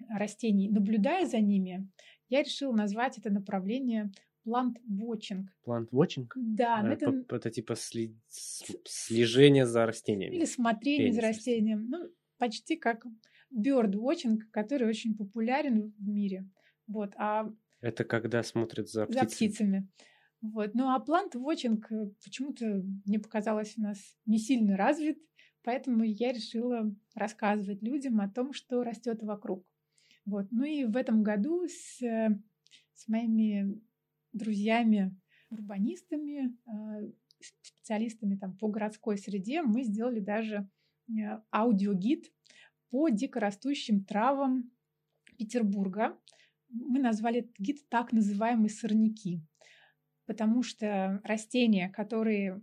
растений, 0.10 0.70
наблюдая 0.70 1.26
за 1.26 1.40
ними, 1.40 1.90
я 2.30 2.44
решила 2.44 2.74
назвать 2.74 3.18
это 3.18 3.30
направление 3.30 4.12
плант-вотчинг. 4.44 5.50
Плант-вотчинг? 5.64 6.34
Да. 6.36 6.80
А, 6.82 6.88
это, 6.88 7.24
это, 7.30 7.52
типа 7.52 7.76
сли... 7.76 8.16
слежение 8.28 9.66
за 9.66 9.86
растениями. 9.86 10.36
Или 10.36 10.46
смотрение 10.46 11.12
за 11.12 11.22
растением. 11.22 11.90
Ну, 11.90 12.10
почти 12.38 12.78
как 12.78 13.06
bird-watching, 13.54 14.38
который 14.52 14.88
очень 14.88 15.16
популярен 15.16 15.94
в 15.98 16.08
мире. 16.08 16.50
Вот. 16.88 17.14
А 17.18 17.52
это 17.82 18.04
когда 18.06 18.44
смотрят 18.44 18.90
за 18.90 19.06
птицами. 19.06 19.28
За 19.28 19.36
птицами. 19.36 19.88
Вот. 20.42 20.74
Ну 20.74 20.90
а 20.90 21.00
плант-вотчинг 21.00 21.92
э, 21.92 22.10
почему-то 22.24 22.84
мне 23.06 23.20
показалось 23.20 23.74
у 23.78 23.82
нас 23.82 23.98
не 24.26 24.38
сильно 24.38 24.78
развит, 24.78 25.18
поэтому 25.64 26.04
я 26.04 26.32
решила 26.32 26.92
рассказывать 27.16 27.82
людям 27.82 28.22
о 28.22 28.30
том, 28.30 28.54
что 28.54 28.84
растет 28.84 29.24
вокруг. 29.24 29.66
Вот. 30.28 30.48
Ну 30.52 30.66
и 30.66 30.84
в 30.84 30.98
этом 30.98 31.24
году 31.24 31.66
с, 31.68 32.02
э, 32.04 32.30
с 32.94 33.08
моими 33.08 33.82
друзьями, 34.34 35.16
урбанистами, 35.50 36.54
э, 36.68 37.12
специалистами 37.40 38.36
там, 38.36 38.58
по 38.58 38.68
городской 38.68 39.18
среде 39.18 39.62
мы 39.62 39.84
сделали 39.84 40.20
даже 40.20 40.70
аудиогид 41.52 42.30
по 42.90 43.08
дикорастущим 43.08 44.04
травам 44.04 44.70
Петербурга. 45.38 46.20
Мы 46.70 47.00
назвали 47.00 47.40
этот 47.40 47.58
гид 47.58 47.88
так 47.88 48.12
называемые 48.12 48.70
сорняки, 48.70 49.40
потому 50.26 50.62
что 50.62 51.22
растения, 51.24 51.88
которые 51.88 52.62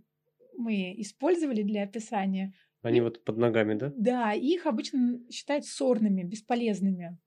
мы 0.55 0.93
использовали 1.01 1.63
для 1.63 1.83
описания, 1.83 2.53
они 2.83 3.01
вот 3.01 3.23
под 3.23 3.37
ногами, 3.37 3.73
да? 3.73 3.91
Да, 3.97 4.33
их 4.33 4.67
обычно 4.67 5.19
считают 5.31 5.65
сорными, 5.65 6.21
бесполезными. 6.21 7.17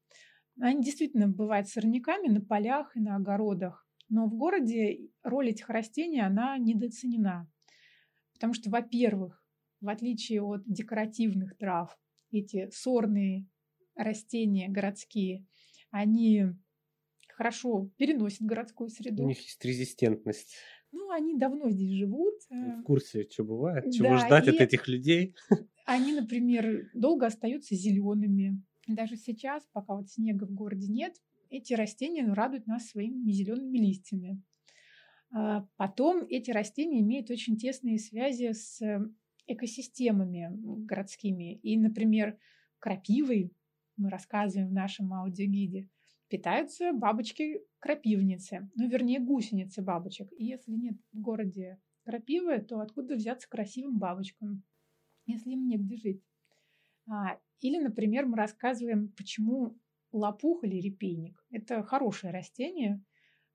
Они 0.60 0.82
действительно 0.82 1.28
бывают 1.28 1.68
сорняками 1.68 2.28
на 2.28 2.40
полях 2.40 2.96
и 2.96 3.00
на 3.00 3.16
огородах. 3.16 3.86
Но 4.08 4.26
в 4.26 4.34
городе 4.34 5.10
роль 5.22 5.50
этих 5.50 5.68
растений, 5.68 6.20
она 6.20 6.56
недооценена. 6.58 7.50
Потому 8.34 8.54
что, 8.54 8.70
во-первых, 8.70 9.44
в 9.80 9.88
отличие 9.88 10.42
от 10.42 10.62
декоративных 10.66 11.56
трав, 11.56 11.96
эти 12.30 12.68
сорные 12.70 13.46
растения 13.94 14.68
городские, 14.68 15.46
они 15.90 16.46
хорошо 17.28 17.90
переносят 17.96 18.42
городскую 18.42 18.88
среду. 18.90 19.24
У 19.24 19.28
них 19.28 19.40
есть 19.40 19.64
резистентность. 19.64 20.56
Ну, 20.90 21.10
они 21.10 21.36
давно 21.36 21.70
здесь 21.70 21.98
живут. 21.98 22.34
В 22.50 22.82
курсе, 22.82 23.28
что 23.30 23.44
бывает, 23.44 23.84
да, 23.84 23.90
чего 23.90 24.16
ждать 24.16 24.48
от 24.48 24.56
этих 24.56 24.88
людей. 24.88 25.36
Они, 25.84 26.12
например, 26.12 26.90
долго 26.94 27.26
остаются 27.26 27.74
зелеными. 27.74 28.62
Даже 28.88 29.16
сейчас, 29.16 29.68
пока 29.72 29.94
вот 29.94 30.10
снега 30.10 30.44
в 30.44 30.52
городе 30.52 30.88
нет, 30.88 31.14
эти 31.50 31.74
растения 31.74 32.24
ну, 32.26 32.34
радуют 32.34 32.66
нас 32.66 32.88
своими 32.88 33.30
зелеными 33.30 33.78
листьями. 33.78 34.42
А 35.30 35.66
потом 35.76 36.24
эти 36.28 36.50
растения 36.50 37.00
имеют 37.00 37.30
очень 37.30 37.56
тесные 37.56 37.98
связи 37.98 38.52
с 38.52 38.80
экосистемами 39.46 40.50
городскими. 40.86 41.54
И, 41.56 41.76
например, 41.78 42.38
крапивой, 42.78 43.52
мы 43.96 44.10
рассказываем 44.10 44.68
в 44.68 44.72
нашем 44.72 45.12
аудиогиде, 45.12 45.88
питаются 46.28 46.92
бабочки-крапивницы, 46.92 48.70
ну, 48.74 48.88
вернее, 48.88 49.20
гусеницы 49.20 49.82
бабочек. 49.82 50.28
И 50.36 50.44
если 50.44 50.72
нет 50.72 50.96
в 51.12 51.20
городе 51.20 51.78
крапивы, 52.04 52.58
то 52.58 52.80
откуда 52.80 53.16
взяться 53.16 53.48
красивым 53.48 53.98
бабочкам, 53.98 54.62
если 55.26 55.50
им 55.52 55.66
негде 55.66 55.96
жить? 55.96 56.27
А, 57.10 57.38
или, 57.60 57.78
например, 57.78 58.26
мы 58.26 58.36
рассказываем, 58.36 59.08
почему 59.16 59.78
лопух 60.12 60.64
или 60.64 60.80
репейник– 60.80 61.44
это 61.50 61.82
хорошее 61.82 62.32
растение, 62.32 63.02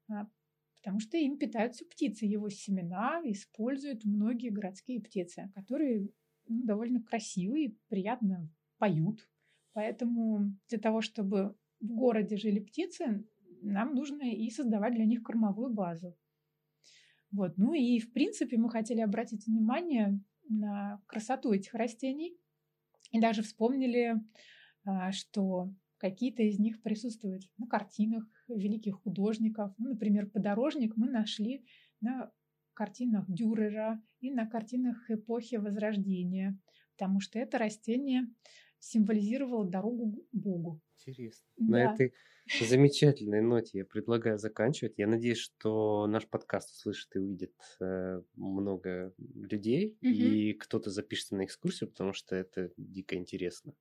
а, 0.09 0.27
потому 0.75 0.99
что 0.99 1.17
им 1.17 1.37
питаются 1.37 1.85
птицы. 1.85 2.25
Его 2.25 2.49
семена 2.49 3.21
используют 3.25 4.05
многие 4.05 4.49
городские 4.49 5.01
птицы, 5.01 5.51
которые 5.55 6.09
ну, 6.47 6.63
довольно 6.63 7.01
красивые, 7.01 7.75
приятно 7.89 8.49
поют. 8.77 9.29
Поэтому 9.73 10.55
для 10.69 10.79
того, 10.79 11.01
чтобы 11.01 11.55
в 11.79 11.87
городе 11.87 12.37
жили 12.37 12.59
птицы, 12.59 13.25
нам 13.61 13.95
нужно 13.95 14.23
и 14.23 14.49
создавать 14.49 14.93
для 14.93 15.05
них 15.05 15.23
кормовую 15.23 15.73
базу. 15.73 16.15
Вот. 17.31 17.57
Ну 17.57 17.73
и, 17.73 17.99
в 17.99 18.11
принципе, 18.11 18.57
мы 18.57 18.69
хотели 18.69 19.01
обратить 19.01 19.47
внимание 19.47 20.19
на 20.49 21.01
красоту 21.07 21.51
этих 21.53 21.73
растений 21.73 22.37
и 23.13 23.21
даже 23.21 23.41
вспомнили, 23.43 24.15
а, 24.83 25.13
что 25.13 25.73
Какие-то 26.03 26.43
из 26.43 26.59
них 26.59 26.81
присутствуют 26.81 27.43
на 27.57 27.65
картинах 27.65 28.25
великих 28.49 28.95
художников. 29.03 29.73
Ну, 29.77 29.91
например, 29.91 30.29
подорожник 30.29 30.97
мы 30.97 31.09
нашли 31.09 31.65
на 32.01 32.29
картинах 32.73 33.23
Дюрера 33.29 34.03
и 34.19 34.29
на 34.29 34.45
картинах 34.45 35.09
эпохи 35.09 35.55
Возрождения, 35.55 36.59
потому 36.97 37.21
что 37.21 37.39
это 37.39 37.57
растение 37.57 38.27
символизировало 38.83 39.65
дорогу 39.65 40.11
к 40.11 40.35
Богу. 40.35 40.81
Интересно. 40.99 41.45
Да. 41.57 41.71
На 41.71 41.93
этой 41.93 42.13
замечательной 42.61 43.41
ноте 43.41 43.79
я 43.79 43.85
предлагаю 43.85 44.37
заканчивать. 44.37 44.97
Я 44.97 45.07
надеюсь, 45.07 45.37
что 45.37 46.07
наш 46.07 46.27
подкаст 46.27 46.71
услышит 46.71 47.15
и 47.15 47.19
увидит 47.19 47.53
э, 47.79 48.21
много 48.35 49.13
людей, 49.17 49.97
угу. 50.01 50.09
и 50.09 50.53
кто-то 50.53 50.89
запишется 50.89 51.35
на 51.35 51.45
экскурсию, 51.45 51.89
потому 51.89 52.13
что 52.13 52.35
это 52.35 52.71
дико 52.77 53.15
интересно. 53.15 53.73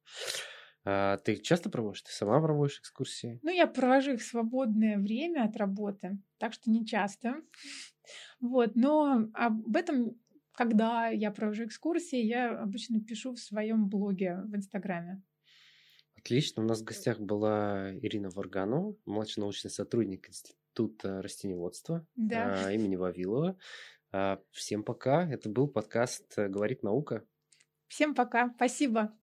А 0.84 1.18
ты 1.18 1.36
часто 1.36 1.70
проводишь? 1.70 2.02
Ты 2.02 2.12
сама 2.12 2.40
проводишь 2.40 2.80
экскурсии? 2.80 3.38
Ну, 3.42 3.50
я 3.50 3.66
провожу 3.66 4.14
их 4.14 4.20
в 4.20 4.24
свободное 4.24 4.98
время 4.98 5.44
от 5.44 5.56
работы, 5.56 6.18
так 6.38 6.52
что 6.52 6.70
не 6.70 6.84
часто. 6.84 7.36
Вот, 8.40 8.74
но 8.74 9.28
об 9.34 9.76
этом, 9.76 10.20
когда 10.54 11.08
я 11.08 11.30
провожу 11.30 11.64
экскурсии, 11.64 12.20
я 12.20 12.58
обычно 12.58 13.00
пишу 13.00 13.32
в 13.34 13.38
своем 13.38 13.88
блоге 13.88 14.42
в 14.44 14.54
Инстаграме. 14.54 15.22
Отлично. 16.16 16.62
У 16.62 16.66
нас 16.66 16.80
в 16.80 16.84
гостях 16.84 17.18
была 17.18 17.92
Ирина 17.96 18.30
Варганова, 18.30 18.96
младший 19.06 19.40
научный 19.40 19.70
сотрудник 19.70 20.28
Института 20.28 21.20
растениеводства 21.20 22.06
да. 22.14 22.66
А, 22.66 22.72
имени 22.72 22.96
Вавилова. 22.96 23.58
А, 24.12 24.40
всем 24.52 24.84
пока. 24.84 25.28
Это 25.28 25.48
был 25.48 25.68
подкаст 25.68 26.34
«Говорит 26.36 26.82
наука». 26.82 27.24
Всем 27.88 28.14
пока. 28.14 28.52
Спасибо. 28.54 29.18